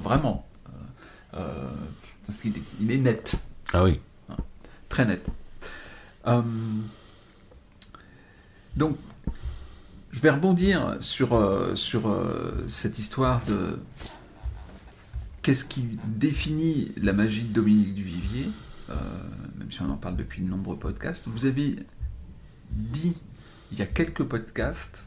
vraiment, 0.00 0.46
euh, 0.68 1.38
euh, 1.38 1.70
parce 2.26 2.38
qu'il 2.38 2.56
est- 2.56 2.62
il 2.80 2.90
est 2.90 2.98
net 2.98 3.34
Ah 3.72 3.84
oui. 3.84 4.00
très 4.88 5.04
net. 5.06 5.26
Euh, 6.26 6.42
donc, 8.76 8.96
je 10.12 10.20
vais 10.20 10.30
rebondir 10.30 10.96
sur, 11.00 11.34
euh, 11.34 11.74
sur 11.74 12.08
euh, 12.08 12.64
cette 12.68 12.98
histoire 12.98 13.44
de 13.46 13.78
qu'est-ce 15.42 15.64
qui 15.64 15.98
définit 16.06 16.92
la 16.96 17.12
magie 17.12 17.44
de 17.44 17.52
Dominique 17.52 17.94
Duvivier, 17.94 18.48
même 19.58 19.72
si 19.72 19.80
on 19.82 19.90
en 19.90 19.96
parle 19.96 20.16
depuis 20.16 20.42
de 20.42 20.48
nombreux 20.48 20.76
podcasts. 20.76 21.26
Vous 21.26 21.46
avez 21.46 21.76
dit 22.70 23.16
il 23.72 23.78
y 23.78 23.82
a 23.82 23.86
quelques 23.86 24.22
podcasts, 24.22 25.06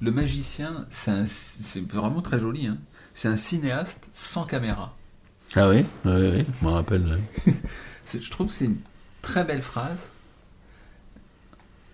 le 0.00 0.12
magicien, 0.12 0.86
c'est 0.90 1.80
vraiment 1.80 2.22
très 2.22 2.38
joli, 2.38 2.66
hein. 2.66 2.78
c'est 3.14 3.28
un 3.28 3.36
cinéaste 3.36 4.10
sans 4.14 4.44
caméra. 4.44 4.94
Ah 5.56 5.68
oui, 5.68 5.84
oui, 6.04 6.12
oui, 6.12 6.46
je 6.60 6.66
me 6.66 6.70
rappelle. 6.70 7.18
Je 8.12 8.30
trouve 8.30 8.48
que 8.48 8.52
c'est 8.52 8.66
une 8.66 8.78
très 9.22 9.44
belle 9.44 9.62
phrase. 9.62 9.98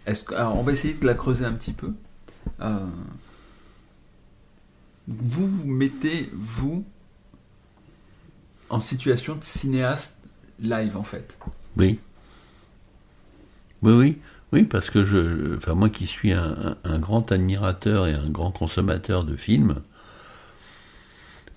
Est-ce 0.06 0.24
que, 0.24 0.34
alors 0.34 0.58
on 0.58 0.62
va 0.62 0.72
essayer 0.72 0.94
de 0.94 1.06
la 1.06 1.14
creuser 1.14 1.44
un 1.44 1.52
petit 1.52 1.72
peu. 1.72 1.92
Euh, 2.60 2.86
vous 5.08 5.48
vous 5.48 5.66
mettez, 5.66 6.30
vous, 6.32 6.84
en 8.70 8.80
situation 8.80 9.36
de 9.36 9.44
cinéaste 9.44 10.14
live, 10.60 10.96
en 10.96 11.02
fait. 11.02 11.38
Oui. 11.76 11.98
Oui, 13.82 13.92
oui. 13.92 14.18
Oui, 14.52 14.62
parce 14.62 14.88
que 14.88 15.04
je, 15.04 15.56
enfin 15.56 15.74
moi 15.74 15.90
qui 15.90 16.06
suis 16.06 16.32
un, 16.32 16.76
grand 16.84 17.32
admirateur 17.32 18.06
et 18.06 18.12
un 18.12 18.30
grand 18.30 18.52
consommateur 18.52 19.24
de 19.24 19.34
films, 19.34 19.82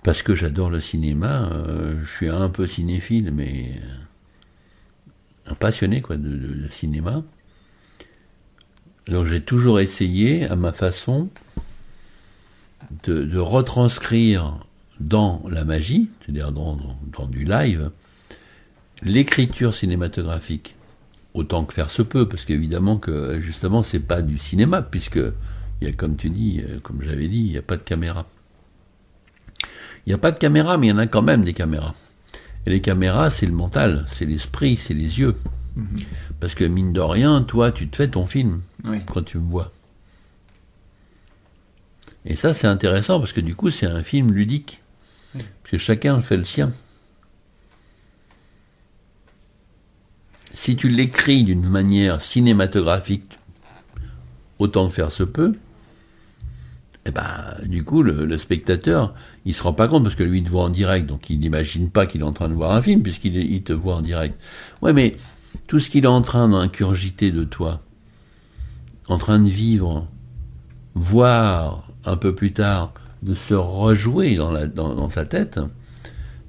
parce 0.02 0.22
que 0.22 0.34
j'adore 0.34 0.68
le 0.68 0.80
cinéma, 0.80 1.48
euh, 1.52 2.00
je 2.02 2.10
suis 2.10 2.28
un 2.28 2.48
peu 2.48 2.66
cinéphile, 2.66 3.30
mais 3.32 3.76
euh, 3.76 3.94
passionné 5.54 6.00
quoi 6.02 6.16
de, 6.16 6.68
cinéma. 6.70 7.22
Donc 9.06 9.26
j'ai 9.26 9.40
toujours 9.40 9.80
essayé, 9.80 10.46
à 10.46 10.56
ma 10.56 10.72
façon, 10.72 11.28
de, 13.04 13.38
retranscrire 13.38 14.58
dans 15.00 15.42
la 15.48 15.64
magie, 15.64 16.10
c'est-à-dire 16.20 16.52
dans, 16.52 16.76
du 17.30 17.44
live, 17.44 17.90
l'écriture 19.02 19.72
cinématographique 19.74 20.74
autant 21.34 21.64
que 21.64 21.72
faire 21.72 21.90
se 21.90 22.02
peut, 22.02 22.28
parce 22.28 22.44
qu'évidemment 22.44 22.98
que 22.98 23.40
justement 23.40 23.82
c'est 23.82 24.00
pas 24.00 24.22
du 24.22 24.38
cinéma, 24.38 24.82
puisque 24.82 25.20
il 25.80 25.88
y 25.88 25.94
comme 25.94 26.16
tu 26.16 26.30
dis, 26.30 26.60
euh, 26.60 26.80
comme 26.82 27.02
j'avais 27.02 27.28
dit, 27.28 27.38
il 27.38 27.50
n'y 27.52 27.58
a 27.58 27.62
pas 27.62 27.76
de 27.76 27.82
caméra. 27.82 28.26
Il 30.06 30.10
n'y 30.10 30.14
a 30.14 30.18
pas 30.18 30.32
de 30.32 30.38
caméra, 30.38 30.76
mais 30.76 30.88
il 30.88 30.90
y 30.90 30.92
en 30.92 30.98
a 30.98 31.06
quand 31.06 31.22
même 31.22 31.44
des 31.44 31.54
caméras. 31.54 31.94
Et 32.68 32.70
les 32.70 32.82
caméras, 32.82 33.30
c'est 33.30 33.46
le 33.46 33.52
mental, 33.52 34.04
c'est 34.10 34.26
l'esprit, 34.26 34.76
c'est 34.76 34.92
les 34.92 35.20
yeux. 35.20 35.34
Parce 36.38 36.54
que 36.54 36.64
mine 36.64 36.92
de 36.92 37.00
rien, 37.00 37.40
toi, 37.42 37.72
tu 37.72 37.88
te 37.88 37.96
fais 37.96 38.08
ton 38.08 38.26
film 38.26 38.60
Oui. 38.84 38.98
quand 39.06 39.22
tu 39.22 39.38
me 39.38 39.48
vois. 39.50 39.72
Et 42.26 42.36
ça, 42.36 42.52
c'est 42.52 42.66
intéressant 42.66 43.20
parce 43.20 43.32
que 43.32 43.40
du 43.40 43.54
coup, 43.54 43.70
c'est 43.70 43.86
un 43.86 44.02
film 44.02 44.32
ludique. 44.32 44.82
Parce 45.32 45.70
que 45.70 45.78
chacun 45.78 46.20
fait 46.20 46.36
le 46.36 46.44
sien. 46.44 46.70
Si 50.52 50.76
tu 50.76 50.90
l'écris 50.90 51.44
d'une 51.44 51.66
manière 51.66 52.20
cinématographique, 52.20 53.38
autant 54.58 54.88
que 54.90 54.94
faire 54.94 55.10
se 55.10 55.22
peut, 55.22 55.54
eh 57.06 57.10
ben, 57.10 57.56
du 57.64 57.84
coup, 57.84 58.02
le, 58.02 58.24
le 58.24 58.38
spectateur, 58.38 59.14
il 59.44 59.54
se 59.54 59.62
rend 59.62 59.72
pas 59.72 59.88
compte 59.88 60.02
parce 60.02 60.14
que 60.14 60.22
lui, 60.22 60.38
il 60.38 60.44
te 60.44 60.50
voit 60.50 60.64
en 60.64 60.68
direct, 60.68 61.06
donc 61.06 61.30
il 61.30 61.38
n'imagine 61.38 61.90
pas 61.90 62.06
qu'il 62.06 62.20
est 62.20 62.24
en 62.24 62.32
train 62.32 62.48
de 62.48 62.54
voir 62.54 62.72
un 62.72 62.82
film 62.82 63.02
puisqu'il 63.02 63.36
il 63.36 63.62
te 63.62 63.72
voit 63.72 63.96
en 63.96 64.02
direct. 64.02 64.38
Ouais, 64.82 64.92
mais 64.92 65.16
tout 65.66 65.78
ce 65.78 65.88
qu'il 65.88 66.04
est 66.04 66.08
en 66.08 66.22
train 66.22 66.48
d'incurgiter 66.48 67.30
de 67.30 67.44
toi, 67.44 67.80
en 69.08 69.18
train 69.18 69.38
de 69.38 69.48
vivre, 69.48 70.06
voir 70.94 71.88
un 72.04 72.16
peu 72.16 72.34
plus 72.34 72.52
tard, 72.52 72.92
de 73.22 73.34
se 73.34 73.54
rejouer 73.54 74.36
dans, 74.36 74.50
la, 74.50 74.66
dans, 74.66 74.94
dans 74.94 75.08
sa 75.08 75.24
tête, 75.24 75.58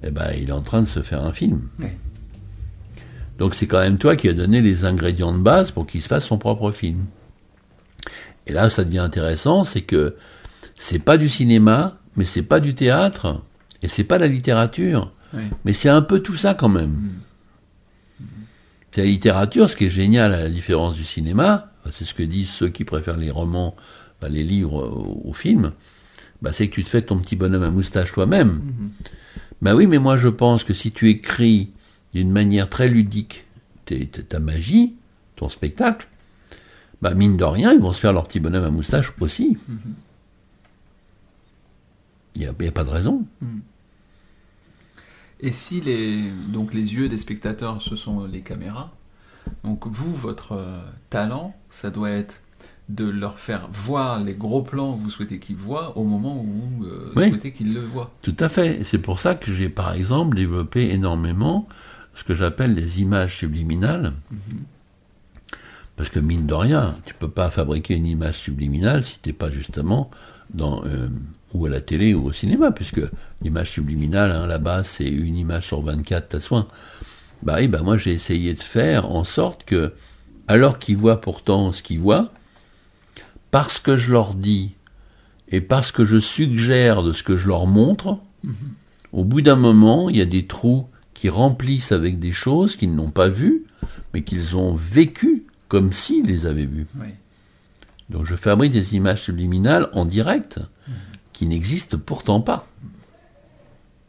eh 0.03 0.11
ben, 0.11 0.31
il 0.37 0.49
est 0.49 0.53
en 0.53 0.61
train 0.61 0.81
de 0.81 0.87
se 0.87 1.01
faire 1.01 1.23
un 1.23 1.33
film. 1.33 1.61
Oui. 1.79 1.87
Donc 3.37 3.55
c'est 3.55 3.67
quand 3.67 3.79
même 3.79 3.97
toi 3.97 4.15
qui 4.15 4.27
as 4.27 4.33
donné 4.33 4.61
les 4.61 4.83
ingrédients 4.83 5.31
de 5.31 5.41
base 5.41 5.71
pour 5.71 5.87
qu'il 5.87 6.01
se 6.01 6.07
fasse 6.07 6.25
son 6.25 6.37
propre 6.37 6.71
film. 6.71 7.05
Et 8.45 8.53
là, 8.53 8.69
ça 8.69 8.83
devient 8.83 8.99
intéressant, 8.99 9.63
c'est 9.63 9.81
que 9.81 10.15
c'est 10.81 10.99
pas 10.99 11.17
du 11.17 11.27
cinéma, 11.29 11.97
mais 12.15 12.23
c'est 12.25 12.41
pas 12.41 12.59
du 12.59 12.73
théâtre, 12.73 13.41
et 13.83 13.87
c'est 13.87 14.03
pas 14.05 14.17
la 14.17 14.27
littérature, 14.27 15.11
Oui. 15.33 15.43
mais 15.65 15.73
c'est 15.73 15.89
un 15.89 16.01
peu 16.01 16.21
tout 16.21 16.37
ça 16.37 16.53
quand 16.55 16.69
même. 16.69 16.95
C'est 18.91 19.01
la 19.01 19.07
littérature, 19.07 19.69
ce 19.69 19.75
qui 19.75 19.85
est 19.85 19.89
génial 19.89 20.33
à 20.33 20.39
la 20.39 20.49
différence 20.49 20.95
du 20.95 21.03
cinéma, 21.03 21.71
c'est 21.91 22.05
ce 22.05 22.13
que 22.13 22.23
disent 22.23 22.49
ceux 22.49 22.69
qui 22.69 22.83
préfèrent 22.85 23.17
les 23.17 23.29
romans, 23.29 23.75
bah, 24.21 24.29
les 24.29 24.43
livres 24.43 24.73
au, 24.83 25.29
au 25.29 25.33
film, 25.33 25.73
bah, 26.41 26.51
c'est 26.53 26.67
que 26.69 26.73
tu 26.75 26.83
te 26.83 26.89
fais 26.89 27.01
ton 27.03 27.19
petit 27.19 27.35
bonhomme 27.35 27.63
à 27.63 27.69
moustache 27.71 28.11
toi-même. 28.13 28.61
Bah 29.61 29.75
oui, 29.75 29.85
mais 29.87 29.99
moi 29.99 30.15
je 30.17 30.29
pense 30.29 30.63
que 30.63 30.73
si 30.73 30.91
tu 30.93 31.09
écris 31.09 31.71
d'une 32.13 32.31
manière 32.31 32.69
très 32.69 32.87
ludique 32.87 33.45
ta 34.29 34.39
magie, 34.39 34.95
ton 35.35 35.49
spectacle, 35.49 36.07
bah 37.01 37.13
mine 37.13 37.35
de 37.37 37.43
rien, 37.43 37.73
ils 37.73 37.79
vont 37.79 37.91
se 37.93 37.99
faire 37.99 38.13
leur 38.13 38.27
petit 38.27 38.39
bonhomme 38.39 38.63
à 38.63 38.69
moustache 38.71 39.11
aussi. 39.19 39.57
Il 42.39 42.49
n'y 42.59 42.67
a, 42.67 42.71
pas 42.71 42.85
de 42.85 42.89
raison. 42.89 43.25
Et 45.41 45.51
si 45.51 45.81
les, 45.81 46.31
donc 46.47 46.73
les 46.73 46.95
yeux 46.95 47.09
des 47.09 47.17
spectateurs, 47.17 47.81
ce 47.81 47.97
sont 47.97 48.23
les 48.25 48.39
caméras, 48.39 48.93
donc 49.65 49.85
vous, 49.87 50.13
votre 50.13 50.53
euh, 50.53 50.79
talent, 51.09 51.53
ça 51.69 51.89
doit 51.89 52.11
être 52.11 52.41
de 52.87 53.05
leur 53.07 53.39
faire 53.39 53.67
voir 53.71 54.23
les 54.23 54.33
gros 54.33 54.61
plans 54.61 54.95
que 54.95 55.01
vous 55.01 55.09
souhaitez 55.09 55.39
qu'ils 55.39 55.57
voient 55.57 55.97
au 55.97 56.05
moment 56.05 56.41
où 56.41 56.45
vous 56.45 56.85
euh, 56.85 57.11
Oui. 57.17 57.29
souhaitez 57.29 57.51
qu'ils 57.51 57.73
le 57.73 57.81
voient. 57.85 58.11
Tout 58.21 58.35
à 58.39 58.47
fait. 58.47 58.83
C'est 58.85 58.97
pour 58.99 59.19
ça 59.19 59.35
que 59.35 59.51
j'ai 59.51 59.69
par 59.69 59.93
exemple 59.93 60.37
développé 60.37 60.89
énormément 60.91 61.67
ce 62.15 62.23
que 62.23 62.33
j'appelle 62.33 62.73
les 62.73 63.01
images 63.01 63.35
subliminales. 63.35 64.13
Parce 65.97 66.09
que 66.09 66.19
mine 66.19 66.47
de 66.47 66.53
rien, 66.53 66.95
tu 67.05 67.13
peux 67.13 67.29
pas 67.29 67.49
fabriquer 67.49 67.95
une 67.95 68.05
image 68.05 68.37
subliminale 68.39 69.05
si 69.05 69.19
t'es 69.19 69.33
pas 69.33 69.49
justement 69.49 70.09
dans 70.53 70.83
euh, 70.85 71.07
ou 71.53 71.65
à 71.65 71.69
la 71.69 71.81
télé 71.81 72.13
ou 72.13 72.25
au 72.25 72.33
cinéma, 72.33 72.71
puisque 72.71 73.01
l'image 73.41 73.71
subliminale, 73.71 74.31
hein, 74.31 74.59
base, 74.59 74.87
c'est 74.87 75.07
une 75.07 75.37
image 75.37 75.67
sur 75.67 75.81
24, 75.81 76.29
t'as 76.29 76.41
soin. 76.41 76.67
Bah 77.41 77.55
oui, 77.59 77.67
bah 77.67 77.81
moi 77.81 77.97
j'ai 77.97 78.11
essayé 78.11 78.53
de 78.53 78.61
faire 78.61 79.09
en 79.09 79.23
sorte 79.23 79.63
que, 79.63 79.93
alors 80.47 80.79
qu'ils 80.79 80.97
voient 80.97 81.21
pourtant 81.21 81.71
ce 81.71 81.81
qu'ils 81.81 81.99
voient, 81.99 82.31
parce 83.51 83.79
que 83.79 83.95
je 83.95 84.11
leur 84.11 84.35
dis 84.35 84.75
et 85.47 85.61
parce 85.61 85.91
que 85.91 86.05
je 86.05 86.17
suggère 86.17 87.01
de 87.01 87.13
ce 87.13 87.23
que 87.23 87.37
je 87.37 87.47
leur 87.47 87.65
montre, 87.65 88.19
au 89.11 89.23
bout 89.23 89.41
d'un 89.41 89.55
moment, 89.55 90.09
il 90.09 90.17
y 90.17 90.21
a 90.21 90.25
des 90.25 90.45
trous 90.45 90.87
qui 91.13 91.29
remplissent 91.29 91.91
avec 91.91 92.19
des 92.19 92.31
choses 92.31 92.75
qu'ils 92.75 92.95
n'ont 92.95 93.11
pas 93.11 93.29
vues, 93.29 93.65
mais 94.13 94.23
qu'ils 94.23 94.55
ont 94.55 94.75
vécues 94.75 95.45
comme 95.67 95.91
s'ils 95.91 96.25
les 96.25 96.45
avaient 96.45 96.65
vues. 96.65 96.87
Oui. 96.99 97.07
Donc 98.09 98.25
je 98.25 98.35
fabrique 98.35 98.71
des 98.71 98.95
images 98.95 99.21
subliminales 99.23 99.89
en 99.93 100.05
direct, 100.05 100.59
qui 101.33 101.45
n'existent 101.45 101.97
pourtant 101.97 102.41
pas, 102.41 102.67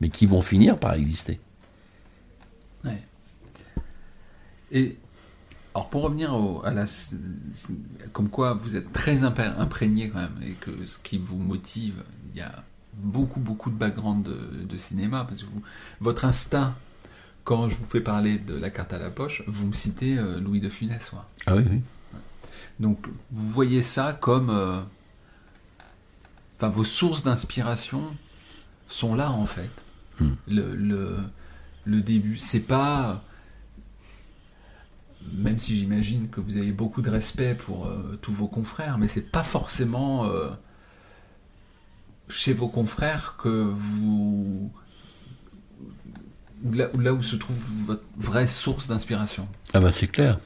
mais 0.01 0.09
qui 0.09 0.27
vont 0.27 0.41
finir 0.43 0.79
par 0.79 0.95
exister. 0.95 1.39
Ouais. 2.85 3.03
Et 4.73 4.97
alors 5.75 5.91
pour 5.91 6.03
revenir 6.03 6.35
au- 6.35 6.65
à 6.65 6.73
la, 6.73 6.87
comme 8.13 8.29
quoi 8.31 8.55
vous 8.55 8.77
êtes 8.77 8.93
très 8.93 9.23
impré- 9.23 9.55
imprégné 9.59 10.09
quand 10.11 10.21
même 10.21 10.41
et 10.43 10.53
que 10.55 10.87
ce 10.87 10.99
qui 10.99 11.19
vous 11.19 11.37
motive, 11.37 12.03
il 12.35 12.39
y 12.39 12.43
a 12.43 12.65
beaucoup 12.95 13.39
beaucoup 13.41 13.71
de 13.71 13.77
background 13.77 14.25
de, 14.25 14.65
de 14.65 14.77
cinéma 14.77 15.25
parce 15.29 15.43
que 15.43 15.47
vous, 15.51 15.63
votre 16.01 16.25
instinct 16.25 16.75
quand 17.45 17.69
je 17.69 17.77
vous 17.77 17.87
fais 17.87 18.01
parler 18.01 18.39
de 18.39 18.55
la 18.55 18.71
carte 18.71 18.93
à 18.93 18.99
la 18.99 19.11
poche, 19.11 19.43
vous 19.47 19.67
me 19.69 19.73
citez 19.73 20.19
euh, 20.19 20.41
Louis 20.41 20.61
de 20.61 20.69
Funès. 20.69 21.11
Ah 21.47 21.57
oui, 21.57 21.65
oui. 21.71 21.81
Donc 22.81 23.07
vous 23.31 23.49
voyez 23.51 23.83
ça 23.83 24.15
comme, 24.15 24.49
euh, 24.51 24.81
enfin 26.57 26.71
vos 26.71 26.83
sources 26.83 27.23
d'inspiration 27.23 28.17
sont 28.89 29.15
là 29.15 29.31
en 29.31 29.47
fait. 29.47 29.71
Hmm. 30.19 30.33
Le, 30.49 30.75
le, 30.75 31.19
le 31.85 32.01
début, 32.01 32.39
c'est 32.39 32.61
pas, 32.61 33.23
même 35.33 35.59
si 35.59 35.77
j'imagine 35.77 36.31
que 36.31 36.41
vous 36.41 36.57
avez 36.57 36.73
beaucoup 36.73 37.03
de 37.03 37.11
respect 37.11 37.55
pour 37.55 37.87
euh, 37.87 38.19
tous 38.23 38.33
vos 38.33 38.49
confrères, 38.49 38.97
mais 38.97 39.09
c'est 39.09 39.31
pas 39.31 39.43
forcément 39.43 40.25
euh, 40.25 40.49
chez 42.29 42.55
vos 42.55 42.69
confrères 42.69 43.37
que 43.39 43.49
vous 43.49 44.73
ou 46.65 46.73
là, 46.73 46.89
ou 46.95 46.99
là 46.99 47.13
où 47.13 47.23
se 47.23 47.37
trouve 47.37 47.57
votre 47.87 48.05
vraie 48.17 48.47
source 48.47 48.87
d'inspiration. 48.87 49.49
Ah 49.75 49.81
bah 49.81 49.93
c'est 49.93 50.09
clair. 50.09 50.39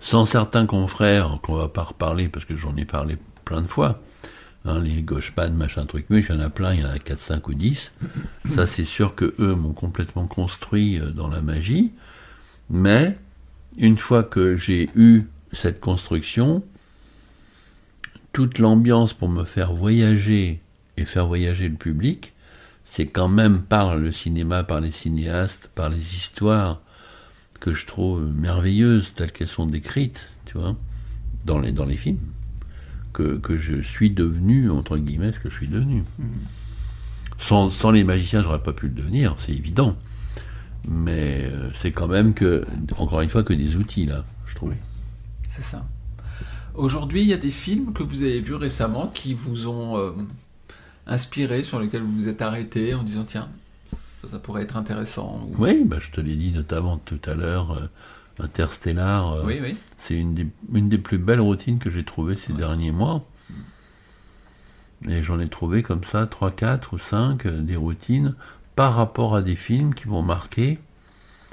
Sans 0.00 0.24
certains 0.24 0.66
confrères, 0.66 1.38
qu'on 1.42 1.56
va 1.56 1.68
pas 1.68 1.82
reparler 1.82 2.28
parce 2.28 2.44
que 2.44 2.56
j'en 2.56 2.76
ai 2.76 2.84
parlé 2.84 3.16
plein 3.44 3.62
de 3.62 3.66
fois, 3.66 4.00
hein, 4.64 4.80
les 4.80 5.02
gauchepan, 5.02 5.50
machin 5.50 5.86
truc, 5.86 6.06
mais 6.10 6.20
il 6.20 6.44
y 6.44 6.48
plein, 6.50 6.74
il 6.74 6.80
y 6.80 6.84
en 6.84 6.90
a 6.90 6.98
4, 6.98 7.18
5 7.18 7.48
ou 7.48 7.54
10. 7.54 7.92
Ça 8.54 8.66
c'est 8.66 8.84
sûr 8.84 9.14
que 9.14 9.34
eux 9.38 9.54
m'ont 9.54 9.72
complètement 9.72 10.26
construit 10.26 10.98
euh, 11.00 11.10
dans 11.10 11.28
la 11.28 11.40
magie. 11.40 11.92
Mais 12.70 13.16
une 13.78 13.98
fois 13.98 14.22
que 14.22 14.56
j'ai 14.56 14.90
eu 14.94 15.24
cette 15.52 15.80
construction, 15.80 16.62
toute 18.32 18.58
l'ambiance 18.58 19.12
pour 19.12 19.28
me 19.28 19.44
faire 19.44 19.72
voyager 19.72 20.60
et 20.96 21.04
faire 21.04 21.26
voyager 21.26 21.68
le 21.68 21.76
public, 21.76 22.34
c'est 22.84 23.06
quand 23.06 23.28
même 23.28 23.62
par 23.62 23.96
le 23.96 24.12
cinéma, 24.12 24.62
par 24.62 24.80
les 24.80 24.90
cinéastes, 24.90 25.70
par 25.74 25.88
les 25.88 26.16
histoires 26.16 26.80
que 27.58 27.72
je 27.72 27.86
trouve 27.86 28.30
merveilleuses 28.32 29.12
telles 29.14 29.32
qu'elles 29.32 29.48
sont 29.48 29.66
décrites, 29.66 30.28
tu 30.44 30.58
vois, 30.58 30.76
dans 31.44 31.58
les, 31.58 31.72
dans 31.72 31.86
les 31.86 31.96
films, 31.96 32.18
que, 33.12 33.36
que 33.38 33.56
je 33.56 33.80
suis 33.80 34.10
devenu, 34.10 34.70
entre 34.70 34.98
guillemets, 34.98 35.32
ce 35.32 35.38
que 35.38 35.48
je 35.48 35.54
suis 35.54 35.68
devenu. 35.68 36.04
Sans, 37.38 37.70
sans 37.70 37.90
les 37.90 38.04
magiciens, 38.04 38.42
j'aurais 38.42 38.62
pas 38.62 38.72
pu 38.72 38.88
le 38.88 38.94
devenir, 38.94 39.34
c'est 39.38 39.52
évident. 39.52 39.96
Mais 40.88 41.44
euh, 41.44 41.70
c'est 41.74 41.92
quand 41.92 42.08
même 42.08 42.32
que, 42.32 42.64
encore 42.96 43.20
une 43.20 43.28
fois, 43.28 43.42
que 43.42 43.52
des 43.52 43.76
outils, 43.76 44.06
là, 44.06 44.24
je 44.46 44.54
trouve. 44.54 44.72
C'est 45.50 45.64
ça. 45.64 45.84
Aujourd'hui, 46.74 47.22
il 47.22 47.28
y 47.28 47.32
a 47.32 47.38
des 47.38 47.50
films 47.50 47.92
que 47.92 48.02
vous 48.02 48.22
avez 48.22 48.40
vus 48.40 48.54
récemment 48.54 49.08
qui 49.08 49.34
vous 49.34 49.66
ont 49.66 49.98
euh, 49.98 50.12
inspiré, 51.06 51.62
sur 51.62 51.80
lesquels 51.80 52.02
vous 52.02 52.12
vous 52.12 52.28
êtes 52.28 52.42
arrêté 52.42 52.94
en 52.94 53.02
disant 53.02 53.24
tiens, 53.26 53.48
ça, 54.26 54.32
ça 54.32 54.38
pourrait 54.38 54.62
être 54.62 54.76
intéressant. 54.76 55.48
ou- 55.48 55.54
Oui, 55.62 55.82
bah, 55.84 55.96
je 56.00 56.10
te 56.10 56.20
l'ai 56.20 56.36
dit 56.36 56.52
notamment 56.52 56.98
tout 56.98 57.20
à 57.26 57.34
l'heure, 57.34 57.72
euh, 57.72 57.86
Interstellar, 58.38 59.32
euh, 59.32 59.42
oui, 59.46 59.58
oui. 59.62 59.76
c'est 59.98 60.14
une 60.14 60.34
des, 60.34 60.46
une 60.74 60.88
des 60.90 60.98
plus 60.98 61.16
belles 61.18 61.40
routines 61.40 61.78
que 61.78 61.88
j'ai 61.90 62.04
trouvées 62.04 62.36
ces 62.36 62.52
derniers 62.52 62.92
mois. 62.92 63.24
Et 65.08 65.22
j'en 65.22 65.38
ai 65.40 65.48
trouvé 65.48 65.82
comme 65.82 66.04
ça, 66.04 66.26
3, 66.26 66.50
4 66.50 66.94
ou 66.94 66.98
5, 66.98 67.46
euh, 67.46 67.60
des 67.60 67.76
routines 67.76 68.34
par 68.74 68.94
rapport 68.94 69.36
à 69.36 69.42
des 69.42 69.56
films 69.56 69.94
qui 69.94 70.08
m'ont 70.08 70.22
marqué. 70.22 70.78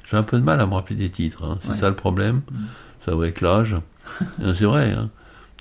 J'ai 0.09 0.17
un 0.17 0.23
peu 0.23 0.37
de 0.39 0.43
mal 0.43 0.59
à 0.61 0.65
me 0.65 0.73
rappeler 0.73 0.95
des 0.95 1.09
titres, 1.09 1.43
hein. 1.43 1.59
c'est 1.63 1.69
Ouais. 1.71 1.77
ça 1.77 1.89
le 1.89 1.95
problème. 1.95 2.41
Ça 3.05 3.11
va 3.15 3.23
avec 3.23 3.41
l'âge. 3.41 3.75
C'est 4.39 4.65
vrai, 4.65 4.91
hein. 4.91 5.09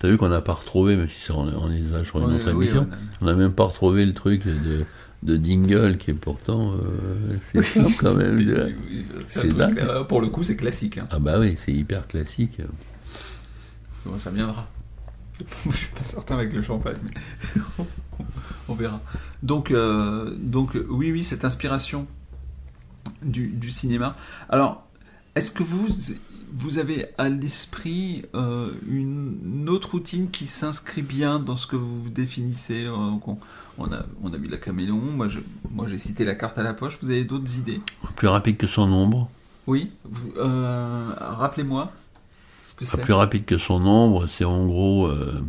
T'as 0.00 0.08
vu 0.08 0.16
qu'on 0.18 0.28
n'a 0.28 0.40
pas 0.40 0.54
retrouvé, 0.54 0.96
même 0.96 1.08
si 1.08 1.20
c'est 1.20 1.32
on, 1.32 1.42
on 1.42 1.68
là 1.68 2.02
sur 2.02 2.18
une 2.18 2.24
Oui, 2.26 2.34
autre 2.34 2.48
émission, 2.48 2.88
on 3.20 3.26
n'a 3.26 3.34
même 3.34 3.52
pas 3.52 3.64
retrouvé 3.64 4.04
le 4.04 4.12
truc 4.14 4.44
de, 4.44 4.84
de 5.22 5.36
Dingle 5.36 5.98
qui 5.98 6.10
est 6.10 6.14
pourtant 6.14 6.72
euh, 6.72 7.36
c'est 7.52 7.62
simple 7.62 7.92
quand 7.98 8.14
même. 8.14 8.36
Oui, 8.36 9.04
C'est 9.22 9.54
dingue. 9.54 9.78
euh, 9.78 10.04
pour 10.04 10.20
le 10.20 10.28
coup, 10.28 10.42
c'est 10.42 10.56
classique. 10.56 10.98
hein. 10.98 11.06
Ah 11.10 11.18
bah 11.18 11.38
oui, 11.38 11.54
c'est 11.56 11.72
hyper 11.72 12.06
classique. 12.08 12.60
Bon, 14.04 14.18
ça 14.18 14.30
viendra. 14.30 14.68
Je 15.70 15.76
suis 15.76 15.88
pas 15.88 16.04
certain 16.04 16.34
avec 16.34 16.52
le 16.52 16.60
champagne, 16.62 16.96
mais 17.04 17.60
on 18.68 18.74
verra. 18.74 19.00
Donc, 19.42 19.70
euh, 19.70 20.34
donc, 20.38 20.76
oui, 20.88 21.10
oui, 21.12 21.22
cette 21.24 21.44
inspiration 21.44 22.06
du, 23.22 23.48
du 23.48 23.70
cinéma. 23.70 24.16
Alors, 24.48 24.86
est-ce 25.34 25.50
que 25.50 25.62
vous, 25.62 25.88
vous 26.54 26.78
avez 26.78 27.06
à 27.18 27.28
l'esprit 27.28 28.24
euh, 28.34 28.70
une, 28.88 29.68
autre 29.68 29.92
routine 29.92 30.30
qui 30.30 30.46
s'inscrit 30.46 31.02
bien 31.02 31.38
dans 31.38 31.56
ce 31.56 31.66
que 31.66 31.76
vous 31.76 32.08
définissez 32.10 32.84
Euh, 32.84 32.94
donc 32.96 33.26
on, 33.28 33.38
on 33.78 33.90
a, 33.92 34.04
on 34.22 34.32
a 34.32 34.36
vu 34.36 34.48
la 34.48 34.58
caméléon, 34.58 34.96
moi, 35.00 35.28
je- 35.28 35.40
moi 35.70 35.86
j'ai 35.88 35.98
cité 35.98 36.24
la 36.24 36.34
carte 36.34 36.58
à 36.58 36.62
la 36.62 36.74
poche. 36.74 36.98
Vous 37.02 37.10
avez 37.10 37.24
d'autres 37.24 37.56
idées? 37.58 37.80
Plus 38.16 38.28
rapide 38.28 38.56
que 38.58 38.66
son 38.66 38.90
ombre. 38.92 39.30
Oui 39.66 39.90
euh, 40.36 41.10
Rappelez-moi 41.18 41.92
ce 42.64 42.74
que 42.74 42.84
c'est. 42.84 43.00
plus 43.00 43.12
rapide 43.14 43.44
que 43.44 43.58
son 43.58 43.84
ombre, 43.86 44.26
c'est 44.26 44.44
en 44.44 44.66
gros. 44.66 45.06
euh, 45.06 45.40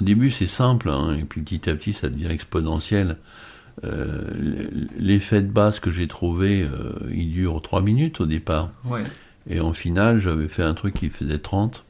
au 0.00 0.04
début, 0.04 0.30
c'est 0.30 0.46
simple, 0.48 0.88
hein, 0.90 1.14
et 1.14 1.22
puis 1.24 1.40
petit 1.42 1.70
à 1.70 1.76
petit, 1.76 1.92
ça 1.92 2.08
devient 2.08 2.26
exponentiel. 2.26 3.18
L'effet 4.98 5.40
de 5.42 5.48
base 5.48 5.80
que 5.80 5.90
j'ai 5.90 6.08
trouvé, 6.08 6.66
il 7.12 7.32
dure 7.32 7.60
3 7.62 7.80
minutes 7.82 8.20
au 8.20 8.26
départ. 8.26 8.70
Ouais. 8.84 9.02
Et 9.48 9.60
en 9.60 9.72
finale, 9.72 10.18
j'avais 10.18 10.48
fait 10.48 10.62
un 10.62 10.74
truc 10.74 10.94
qui 10.94 11.10
faisait 11.10 11.38
30. 11.38 11.84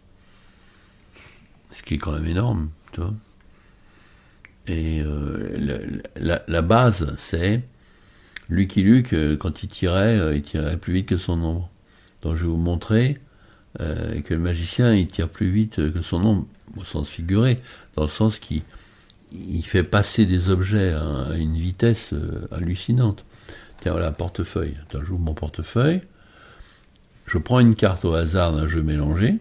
Ce 1.72 1.82
qui 1.82 1.94
est 1.94 1.98
quand 1.98 2.12
même 2.12 2.26
énorme, 2.26 2.70
tu 2.92 3.00
vois. 3.00 3.14
Et 4.66 5.02
euh, 5.02 6.00
la, 6.16 6.42
la- 6.48 6.62
base, 6.62 7.14
c'est 7.18 7.62
Lucky 8.48 8.82
Luke, 8.82 9.12
euh, 9.12 9.36
quand 9.36 9.62
il 9.62 9.68
tirait, 9.68 10.18
euh, 10.18 10.34
il 10.34 10.42
tirait 10.42 10.78
plus 10.78 10.94
vite 10.94 11.08
que 11.08 11.16
son 11.18 11.42
ombre. 11.42 11.70
Donc 12.22 12.36
je 12.36 12.42
vais 12.42 12.48
vous 12.48 12.56
montrer 12.56 13.20
euh, 13.80 14.20
que 14.22 14.32
le 14.32 14.40
magicien, 14.40 14.94
il 14.94 15.06
tire 15.06 15.28
plus 15.28 15.50
vite 15.50 15.92
que 15.92 16.00
son 16.00 16.24
ombre, 16.24 16.46
au 16.76 16.84
sens 16.84 17.10
figuré, 17.10 17.60
dans 17.96 18.04
le 18.04 18.08
sens 18.08 18.38
qu'il 18.38 18.62
il 19.32 19.64
fait 19.66 19.82
passer 19.82 20.26
des 20.26 20.48
objets 20.48 20.92
à, 20.92 21.34
une 21.36 21.56
vitesse 21.56 22.12
euh, 22.12 22.46
hallucinante. 22.52 23.24
Tiens, 23.80 23.92
voilà, 23.92 24.12
portefeuille. 24.12 24.76
Attends, 24.82 25.04
j'ouvre 25.04 25.20
mon 25.20 25.34
portefeuille. 25.34 26.00
Je 27.26 27.38
prends 27.38 27.60
une 27.60 27.74
carte 27.74 28.04
au 28.04 28.14
hasard 28.14 28.52
d'un 28.52 28.66
jeu 28.66 28.82
mélangé. 28.82 29.38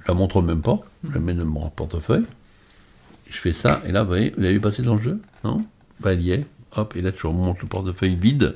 Je 0.00 0.08
la 0.08 0.14
montre 0.14 0.42
même 0.42 0.62
pas. 0.62 0.78
Je 1.08 1.14
la 1.14 1.20
mets 1.20 1.34
dans 1.34 1.44
mon 1.44 1.68
portefeuille. 1.70 2.24
Je 3.30 3.36
fais 3.38 3.52
ça, 3.52 3.82
et 3.84 3.92
là, 3.92 4.02
vous 4.02 4.08
voyez, 4.08 4.30
vous 4.30 4.40
l'avez 4.40 4.54
vu 4.54 4.60
passer 4.60 4.82
dans 4.82 4.94
le 4.94 5.00
jeu? 5.02 5.20
Non? 5.44 5.64
Bah, 6.00 6.12
elle 6.12 6.22
y 6.22 6.30
est. 6.32 6.46
Hop, 6.76 6.96
et 6.96 7.02
là, 7.02 7.10
je 7.16 7.26
remonte 7.26 7.60
le 7.60 7.66
portefeuille 7.68 8.14
vide. 8.16 8.54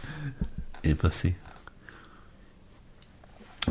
et 0.84 0.94
passé. 0.94 1.34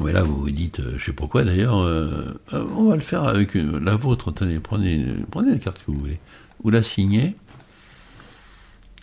Mais 0.02 0.14
là, 0.14 0.24
vous 0.24 0.38
vous 0.40 0.52
dites, 0.52 0.80
euh, 0.80 0.96
je 0.98 1.06
sais 1.06 1.12
pourquoi 1.14 1.44
d'ailleurs, 1.44 1.78
euh, 1.80 2.40
euh, 2.54 2.66
on 2.78 2.86
va 2.90 2.96
le 2.96 3.02
faire 3.02 3.24
avec 3.24 3.56
une- 3.56 3.78
la 3.84 3.96
vôtre. 3.96 4.32
Tenez, 4.32 4.60
prenez, 4.60 5.06
prenez 5.30 5.52
la 5.52 5.58
carte 5.58 5.80
que 5.84 5.92
vous 5.92 6.00
voulez. 6.00 6.20
Vous 6.64 6.70
la 6.70 6.82
signez, 6.82 7.36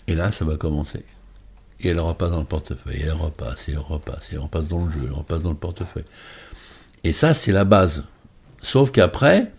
et 0.06 0.14
là, 0.14 0.32
ça 0.32 0.44
va 0.44 0.56
commencer. 0.56 1.04
Et 1.80 1.88
elle 1.88 2.00
repasse 2.00 2.30
dans 2.30 2.40
le 2.40 2.44
portefeuille, 2.44 3.02
elle 3.02 3.12
repasse, 3.12 3.68
elle 3.68 3.78
repasse, 3.78 4.30
elle 4.32 4.40
repasse 4.40 4.68
dans 4.68 4.84
le 4.84 4.90
jeu, 4.90 5.02
elle 5.04 5.12
repasse 5.12 5.42
dans 5.42 5.50
le 5.50 5.56
portefeuille. 5.56 6.04
Et 7.04 7.12
ça, 7.12 7.34
c'est 7.34 7.52
la 7.52 7.64
base. 7.64 8.04
Sauf 8.62 8.90
qu'après, 8.90 9.52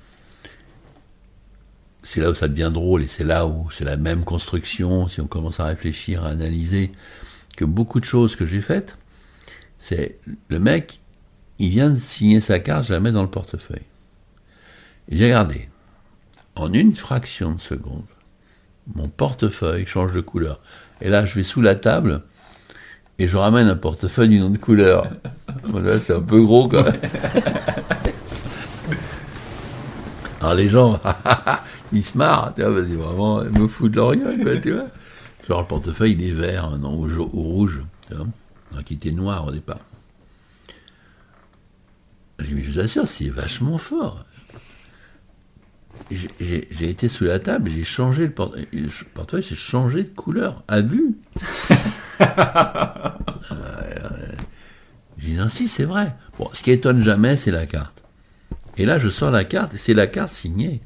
c'est 2.03 2.19
là 2.19 2.31
où 2.31 2.33
ça 2.33 2.47
devient 2.47 2.71
drôle, 2.73 3.03
et 3.03 3.07
c'est 3.07 3.23
là 3.23 3.45
où 3.47 3.69
c'est 3.71 3.85
la 3.85 3.95
même 3.95 4.23
construction, 4.23 5.07
si 5.07 5.21
on 5.21 5.27
commence 5.27 5.59
à 5.59 5.65
réfléchir, 5.65 6.25
à 6.25 6.29
analyser, 6.29 6.91
que 7.55 7.65
beaucoup 7.65 7.99
de 7.99 8.05
choses 8.05 8.35
que 8.35 8.45
j'ai 8.45 8.61
faites, 8.61 8.97
c'est 9.79 10.17
le 10.49 10.59
mec, 10.59 10.99
il 11.57 11.69
vient 11.69 11.89
de 11.89 11.97
signer 11.97 12.41
sa 12.41 12.59
carte, 12.59 12.87
je 12.87 12.93
la 12.93 12.99
mets 12.99 13.11
dans 13.11 13.21
le 13.21 13.29
portefeuille. 13.29 13.85
J'ai 15.09 15.25
regardé. 15.25 15.69
En 16.55 16.73
une 16.73 16.95
fraction 16.95 17.53
de 17.53 17.59
seconde, 17.59 18.05
mon 18.95 19.07
portefeuille 19.07 19.85
change 19.85 20.13
de 20.13 20.21
couleur. 20.21 20.59
Et 21.01 21.09
là, 21.09 21.25
je 21.25 21.35
vais 21.35 21.43
sous 21.43 21.61
la 21.61 21.75
table 21.75 22.21
et 23.17 23.27
je 23.27 23.37
ramène 23.37 23.67
un 23.67 23.75
portefeuille 23.75 24.29
d'une 24.29 24.43
autre 24.43 24.59
couleur. 24.59 25.07
Voilà, 25.63 25.99
c'est 25.99 26.13
un 26.13 26.21
peu 26.21 26.41
gros 26.41 26.67
quand 26.67 26.83
même. 26.83 26.99
Alors 30.39 30.53
les 30.53 30.69
gens, 30.69 30.99
ils 31.91 32.03
se 32.03 32.17
marrent, 32.17 32.53
tu 32.53 32.61
vois, 32.61 32.73
parce 32.73 32.87
que 32.87 32.93
vraiment, 32.93 33.43
ils 33.43 33.59
me 33.59 33.67
foutent 33.67 33.91
de 33.91 33.97
leur 33.97 34.15
gueule, 34.15 34.41
quoi, 34.41 34.57
tu 34.57 34.71
vois. 34.71 34.87
Genre 35.47 35.61
le 35.61 35.67
portefeuille, 35.67 36.13
il 36.13 36.23
est 36.23 36.31
vert, 36.31 36.71
non, 36.77 36.97
ou 36.97 37.41
rouge, 37.41 37.81
tu 38.07 38.15
vois, 38.15 38.25
alors 38.71 38.83
qu'il 38.83 38.97
était 38.97 39.11
noir 39.11 39.47
au 39.47 39.51
départ. 39.51 39.79
Mais 42.39 42.45
je 42.45 42.55
vous 42.55 42.79
assure, 42.79 43.07
c'est 43.07 43.29
vachement 43.29 43.77
fort. 43.77 44.25
J'ai- 46.11 46.67
été 46.89 47.07
sous 47.07 47.25
la 47.25 47.39
table, 47.39 47.69
j'ai 47.69 47.83
changé 47.83 48.25
le 48.25 48.31
porte- 48.31 48.55
le 48.73 48.89
portefeuille, 49.13 49.43
j'ai 49.47 49.55
changé 49.55 50.03
de 50.03 50.09
couleur, 50.09 50.63
à 50.67 50.81
vue. 50.81 51.15
Euh, 52.21 52.25
J'ai 55.17 55.31
dit, 55.31 55.33
non, 55.37 55.47
si, 55.49 55.67
c'est 55.67 55.83
vrai. 55.83 56.15
Bon, 56.37 56.49
ce 56.53 56.63
qui 56.63 56.71
étonne 56.71 57.03
jamais, 57.03 57.35
c'est 57.35 57.51
la 57.51 57.65
carte. 57.65 58.03
Et 58.77 58.85
là, 58.85 58.97
je 58.97 59.09
sors 59.09 59.31
la 59.31 59.43
carte, 59.43 59.73
et 59.73 59.77
c'est 59.77 59.93
la 59.93 60.07
carte 60.07 60.33
signée. 60.33 60.81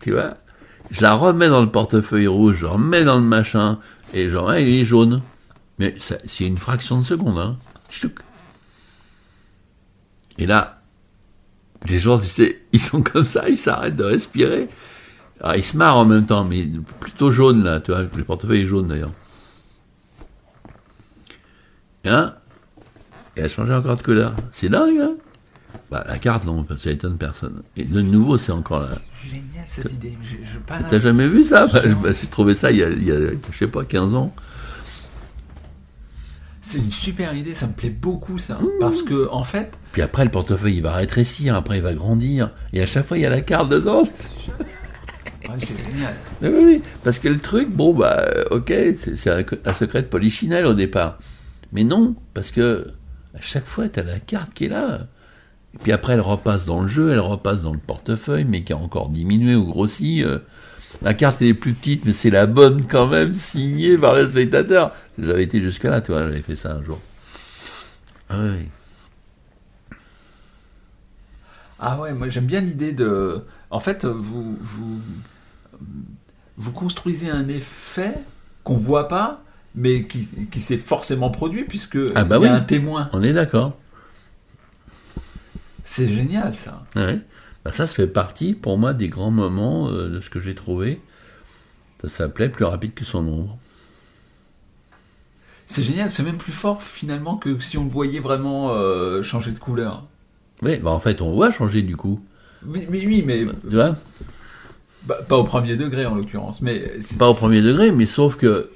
Tu 0.00 0.12
vois? 0.12 0.36
Je 0.90 1.00
la 1.02 1.14
remets 1.14 1.48
dans 1.48 1.62
le 1.62 1.70
portefeuille 1.70 2.28
rouge, 2.28 2.58
je 2.60 2.66
remets 2.66 3.04
dans 3.04 3.16
le 3.16 3.24
machin, 3.24 3.80
et 4.12 4.28
genre, 4.28 4.50
ah, 4.50 4.60
il 4.60 4.68
est 4.68 4.84
jaune. 4.84 5.22
Mais 5.78 5.96
c'est 5.98 6.44
une 6.46 6.58
fraction 6.58 7.00
de 7.00 7.04
seconde, 7.04 7.38
hein. 7.38 7.56
Chouc. 7.90 8.20
Et 10.38 10.46
là, 10.46 10.80
les 11.86 11.98
gens, 11.98 12.18
sais, 12.20 12.60
ils 12.72 12.80
sont 12.80 13.02
comme 13.12 13.24
ça, 13.24 13.48
ils 13.48 13.56
s'arrêtent 13.56 13.96
de 13.96 14.04
respirer. 14.04 14.68
Alors, 15.40 15.56
ils 15.56 15.64
se 15.64 15.76
marrent 15.76 15.98
en 15.98 16.04
même 16.04 16.26
temps, 16.26 16.44
mais 16.44 16.68
plutôt 17.00 17.30
jaune, 17.30 17.64
là, 17.64 17.80
tu 17.80 17.90
vois, 17.90 18.02
le 18.02 18.24
portefeuille 18.24 18.62
est 18.62 18.66
jaune, 18.66 18.88
d'ailleurs. 18.88 19.10
Hein? 22.04 22.34
Et 23.36 23.40
elle 23.40 23.46
a 23.46 23.48
changé 23.48 23.74
encore 23.74 23.96
de 23.96 24.02
couleur. 24.02 24.34
C'est 24.52 24.68
dingue, 24.68 24.98
hein? 25.00 25.14
Bah, 25.90 26.04
La 26.06 26.18
carte, 26.18 26.44
non, 26.44 26.64
ça 26.76 26.90
étonne 26.90 27.18
personne. 27.18 27.62
Et 27.76 27.84
de 27.84 28.00
nouveau, 28.00 28.38
c'est 28.38 28.52
encore 28.52 28.80
là. 28.80 28.90
Génial 29.24 29.64
cette 29.66 29.92
idée. 29.92 30.16
Je, 30.22 30.36
je, 30.44 30.58
T'as 30.90 30.98
jamais 31.00 31.28
vu 31.28 31.42
ça? 31.42 31.66
Bah, 31.66 31.80
je- 31.84 31.94
bah, 31.94 32.10
J'ai 32.12 32.26
trouvé 32.28 32.54
ça 32.54 32.70
il 32.70 32.78
y, 32.78 32.84
a, 32.84 32.90
il 32.90 33.04
y 33.04 33.10
a, 33.12 33.16
je 33.50 33.58
sais 33.58 33.66
pas, 33.66 33.84
15 33.84 34.14
ans. 34.14 34.34
C'est 36.74 36.80
une 36.80 36.90
super 36.90 37.36
idée, 37.36 37.54
ça 37.54 37.68
me 37.68 37.72
plaît 37.72 37.88
beaucoup 37.88 38.40
ça. 38.40 38.58
Parce 38.80 39.04
que, 39.04 39.28
en 39.30 39.44
fait, 39.44 39.78
Puis 39.92 40.02
après, 40.02 40.24
le 40.24 40.30
portefeuille, 40.32 40.78
il 40.78 40.82
va 40.82 40.92
rétrécir, 40.94 41.54
après, 41.54 41.76
il 41.78 41.82
va 41.84 41.94
grandir. 41.94 42.50
Et 42.72 42.82
à 42.82 42.86
chaque 42.86 43.06
fois, 43.06 43.16
il 43.16 43.20
y 43.20 43.26
a 43.26 43.30
la 43.30 43.42
carte 43.42 43.68
dedans. 43.68 44.02
ouais, 45.48 45.54
c'est 45.60 45.78
génial. 45.92 46.14
Oui. 46.42 46.82
Parce 47.04 47.20
que 47.20 47.28
le 47.28 47.38
truc, 47.38 47.70
bon, 47.70 47.94
bah, 47.94 48.24
euh, 48.26 48.44
ok, 48.50 48.72
c'est 48.96 49.16
c'est 49.16 49.30
un, 49.30 49.44
un 49.64 49.72
secret 49.72 50.02
de 50.02 50.08
polichinelle 50.08 50.66
au 50.66 50.74
départ. 50.74 51.18
Mais 51.72 51.84
non, 51.84 52.16
parce 52.34 52.50
que 52.50 52.88
à 53.34 53.40
chaque 53.40 53.66
fois, 53.66 53.88
tu 53.88 54.00
as 54.00 54.02
la 54.02 54.18
carte 54.18 54.52
qui 54.52 54.64
est 54.64 54.68
là. 54.68 55.06
Et 55.74 55.78
puis 55.80 55.92
après, 55.92 56.14
elle 56.14 56.20
repasse 56.22 56.64
dans 56.66 56.82
le 56.82 56.88
jeu, 56.88 57.12
elle 57.12 57.20
repasse 57.20 57.62
dans 57.62 57.72
le 57.72 57.78
portefeuille, 57.78 58.46
mais 58.46 58.64
qui 58.64 58.72
a 58.72 58.76
encore 58.78 59.10
diminué 59.10 59.54
ou 59.54 59.66
grossi. 59.66 60.24
euh. 60.24 60.38
La 61.02 61.12
carte, 61.14 61.42
elle 61.42 61.48
est 61.48 61.54
plus 61.54 61.74
petite, 61.74 62.04
mais 62.04 62.12
c'est 62.12 62.30
la 62.30 62.46
bonne 62.46 62.86
quand 62.86 63.06
même, 63.06 63.34
signée 63.34 63.98
par 63.98 64.14
le 64.14 64.28
spectateur. 64.28 64.92
J'avais 65.18 65.42
été 65.44 65.60
jusque-là, 65.60 66.00
tu 66.00 66.12
vois, 66.12 66.22
j'avais 66.22 66.42
fait 66.42 66.56
ça 66.56 66.72
un 66.72 66.82
jour. 66.82 67.00
Ah 68.28 68.38
oui, 68.40 68.48
oui. 68.60 68.68
Ah 71.78 71.98
ouais, 71.98 72.12
moi 72.14 72.28
j'aime 72.28 72.46
bien 72.46 72.60
l'idée 72.60 72.92
de. 72.92 73.44
En 73.70 73.80
fait, 73.80 74.04
vous, 74.04 74.56
vous, 74.60 75.00
vous 76.56 76.72
construisez 76.72 77.28
un 77.28 77.48
effet 77.48 78.14
qu'on 78.62 78.76
voit 78.78 79.08
pas, 79.08 79.42
mais 79.74 80.04
qui, 80.04 80.28
qui 80.50 80.60
s'est 80.60 80.78
forcément 80.78 81.30
produit, 81.30 81.64
puisque 81.64 81.98
Ah 82.14 82.24
bah 82.24 82.36
il 82.38 82.44
y 82.44 82.46
a 82.46 82.52
oui. 82.52 82.56
un 82.58 82.60
témoin. 82.62 83.10
On 83.12 83.22
est 83.22 83.32
d'accord. 83.34 83.76
C'est 85.84 86.08
génial 86.08 86.54
ça. 86.54 86.84
Ouais. 86.96 87.18
Bah, 87.64 87.72
ça, 87.72 87.86
ça 87.86 87.94
fait 87.94 88.06
partie, 88.06 88.54
pour 88.54 88.78
moi, 88.78 88.92
des 88.92 89.08
grands 89.08 89.30
moments 89.30 89.88
euh, 89.88 90.08
de 90.08 90.20
ce 90.20 90.30
que 90.30 90.40
j'ai 90.40 90.54
trouvé. 90.54 91.00
Ça 92.02 92.08
s'appelait 92.08 92.48
Plus 92.48 92.64
rapide 92.64 92.94
que 92.94 93.04
son 93.04 93.26
ombre. 93.26 93.58
C'est 95.66 95.82
génial, 95.82 96.10
c'est 96.10 96.22
même 96.22 96.36
plus 96.36 96.52
fort 96.52 96.82
finalement 96.82 97.36
que 97.36 97.58
si 97.60 97.78
on 97.78 97.84
le 97.84 97.90
voyait 97.90 98.20
vraiment 98.20 98.70
euh, 98.70 99.22
changer 99.22 99.50
de 99.50 99.58
couleur. 99.58 100.04
Oui, 100.62 100.78
bah 100.78 100.90
en 100.90 101.00
fait, 101.00 101.22
on 101.22 101.32
voit 101.32 101.50
changer 101.50 101.80
du 101.80 101.96
coup. 101.96 102.20
Oui, 102.66 102.86
mais 102.90 103.46
Tu 103.68 103.74
vois? 103.74 103.96
Bah, 105.06 105.18
pas 105.26 105.36
au 105.36 105.44
premier 105.44 105.76
degré 105.76 106.04
en 106.06 106.14
l'occurrence. 106.14 106.60
Mais 106.60 106.92
Pas 107.18 107.28
au 107.28 107.34
premier 107.34 107.62
degré, 107.62 107.92
mais 107.92 108.06
sauf 108.06 108.36
que 108.36 108.70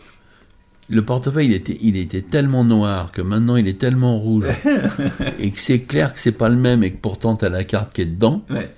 le 0.89 1.03
portefeuille, 1.03 1.47
il 1.47 1.55
était, 1.55 1.77
il 1.81 1.97
était 1.97 2.23
tellement 2.23 2.65
noir 2.65 3.13
que 3.13 3.21
maintenant 3.21 3.57
il 3.57 3.69
est 3.69 3.79
tellement 3.79 4.19
rouge 4.19 4.47
et 5.39 5.51
que 5.51 5.61
c'est 5.61 5.81
clair 5.81 6.15
que 6.15 6.21
c'est 6.21 6.33
pas 6.33 6.49
le 6.49 6.57
même 6.57 6.83
et 6.83 6.93
que 6.93 7.01
pourtant 7.01 7.37
t'as 7.37 7.51
la 7.51 7.65
carte 7.65 7.93
qui 7.93 8.03
est 8.03 8.07
dedans. 8.07 8.43
Ouais, 8.49 8.71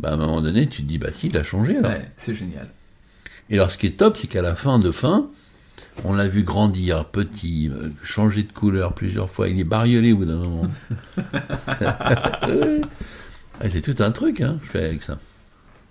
Bah, 0.00 0.10
à 0.10 0.12
un 0.14 0.16
moment 0.16 0.40
donné, 0.40 0.68
tu 0.68 0.82
te 0.82 0.86
dis, 0.88 0.98
bah 0.98 1.10
si, 1.12 1.28
il 1.28 1.36
a 1.36 1.42
changé 1.42 1.74
là. 1.80 1.88
ouais, 1.88 2.10
c'est 2.16 2.34
génial. 2.34 2.68
Et 3.50 3.54
alors, 3.54 3.70
ce 3.70 3.78
qui 3.78 3.86
est 3.86 3.96
top, 3.98 4.16
c'est 4.16 4.26
qu'à 4.26 4.42
la 4.42 4.54
fin 4.54 4.78
de 4.78 4.90
fin, 4.90 5.28
on 6.04 6.12
l'a 6.14 6.26
vu 6.26 6.42
grandir, 6.42 7.04
petit, 7.06 7.68
euh, 7.72 7.90
changer 8.02 8.42
de 8.42 8.52
couleur 8.52 8.94
plusieurs 8.94 9.30
fois. 9.30 9.48
Il 9.48 9.58
est 9.60 9.64
bariolé 9.64 10.12
au 10.12 10.16
bout 10.18 10.24
d'un 10.24 10.38
moment. 10.38 10.66
Ah, 13.60 13.70
c'est 13.70 13.82
tout 13.82 14.02
un 14.02 14.10
truc, 14.10 14.40
hein, 14.40 14.56
je 14.64 14.68
fais 14.68 14.84
avec 14.84 15.02
ça. 15.02 15.18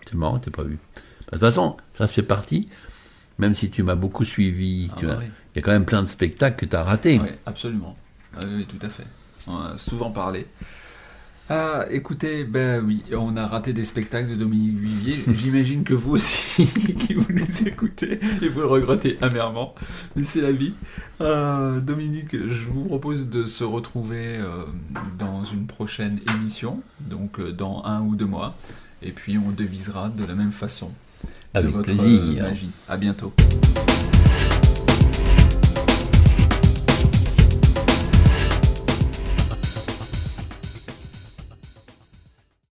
C'est 0.06 0.16
marrant, 0.16 0.38
t'es 0.38 0.52
pas 0.52 0.64
vu. 0.64 0.78
De 0.98 1.32
toute 1.32 1.40
façon, 1.40 1.78
ça 1.98 2.08
fait 2.08 2.22
partie, 2.24 2.68
même 3.38 3.56
si 3.56 3.70
tu 3.70 3.84
m'as 3.84 3.96
beaucoup 3.96 4.26
suivi, 4.26 4.90
Ah 4.98 5.00
bah 5.02 5.16
oui. 5.20 5.26
il 5.56 5.58
y 5.58 5.60
a 5.60 5.62
quand 5.62 5.72
même 5.72 5.86
plein 5.86 6.04
de 6.04 6.10
spectacles 6.10 6.58
que 6.58 6.66
tu 6.70 6.76
as 6.76 6.84
ratés. 6.84 7.20
Oui, 7.24 7.30
absolument. 7.46 7.96
Ah 8.36 8.42
Oui, 8.44 8.50
oui, 8.58 8.66
tout 8.66 8.86
à 8.86 8.90
fait. 8.90 9.06
On 9.48 9.58
a 9.58 9.78
souvent 9.78 10.12
parlé. 10.12 10.46
Ah, 11.56 11.86
écoutez, 11.92 12.46
ben 12.46 12.84
oui, 12.84 13.04
on 13.16 13.38
a 13.38 13.46
raté 13.46 13.74
des 13.74 13.84
spectacles 13.84 14.28
de 14.32 14.34
Dominique 14.34 14.76
Vivier. 14.76 15.24
J'imagine 15.32 15.84
que 15.84 15.94
vous 15.94 16.14
aussi, 16.14 16.66
qui 16.98 17.14
vous 17.14 17.32
nous 17.32 17.68
écoutez, 17.68 18.20
et 18.42 18.50
vous 18.50 18.62
le 18.62 18.66
regrettez 18.66 19.20
amèrement. 19.22 19.76
Mais 20.16 20.24
c'est 20.24 20.42
la 20.42 20.52
vie. 20.52 20.74
Euh, 21.22 21.80
Dominique, 21.80 22.32
je 22.32 22.66
vous 22.72 22.86
propose 22.86 23.30
de 23.30 23.46
se 23.46 23.64
retrouver 23.64 24.38
euh, 24.38 24.64
dans 25.20 25.46
une 25.46 25.68
prochaine 25.68 26.22
émission, 26.36 26.82
donc 27.02 27.40
euh, 27.40 27.52
dans 27.52 27.84
un 27.86 28.02
ou 28.02 28.16
deux 28.16 28.26
mois. 28.26 28.56
Et 29.04 29.12
puis 29.12 29.38
on 29.38 29.52
devisera 29.52 30.10
de 30.10 30.26
la 30.26 30.34
même 30.34 30.54
façon 30.54 30.90
de 31.54 31.60
Avec 31.60 31.72
votre 31.72 31.86
plaisir. 31.86 32.46
magie. 32.46 32.72
À 32.90 32.98
bientôt. 32.98 33.32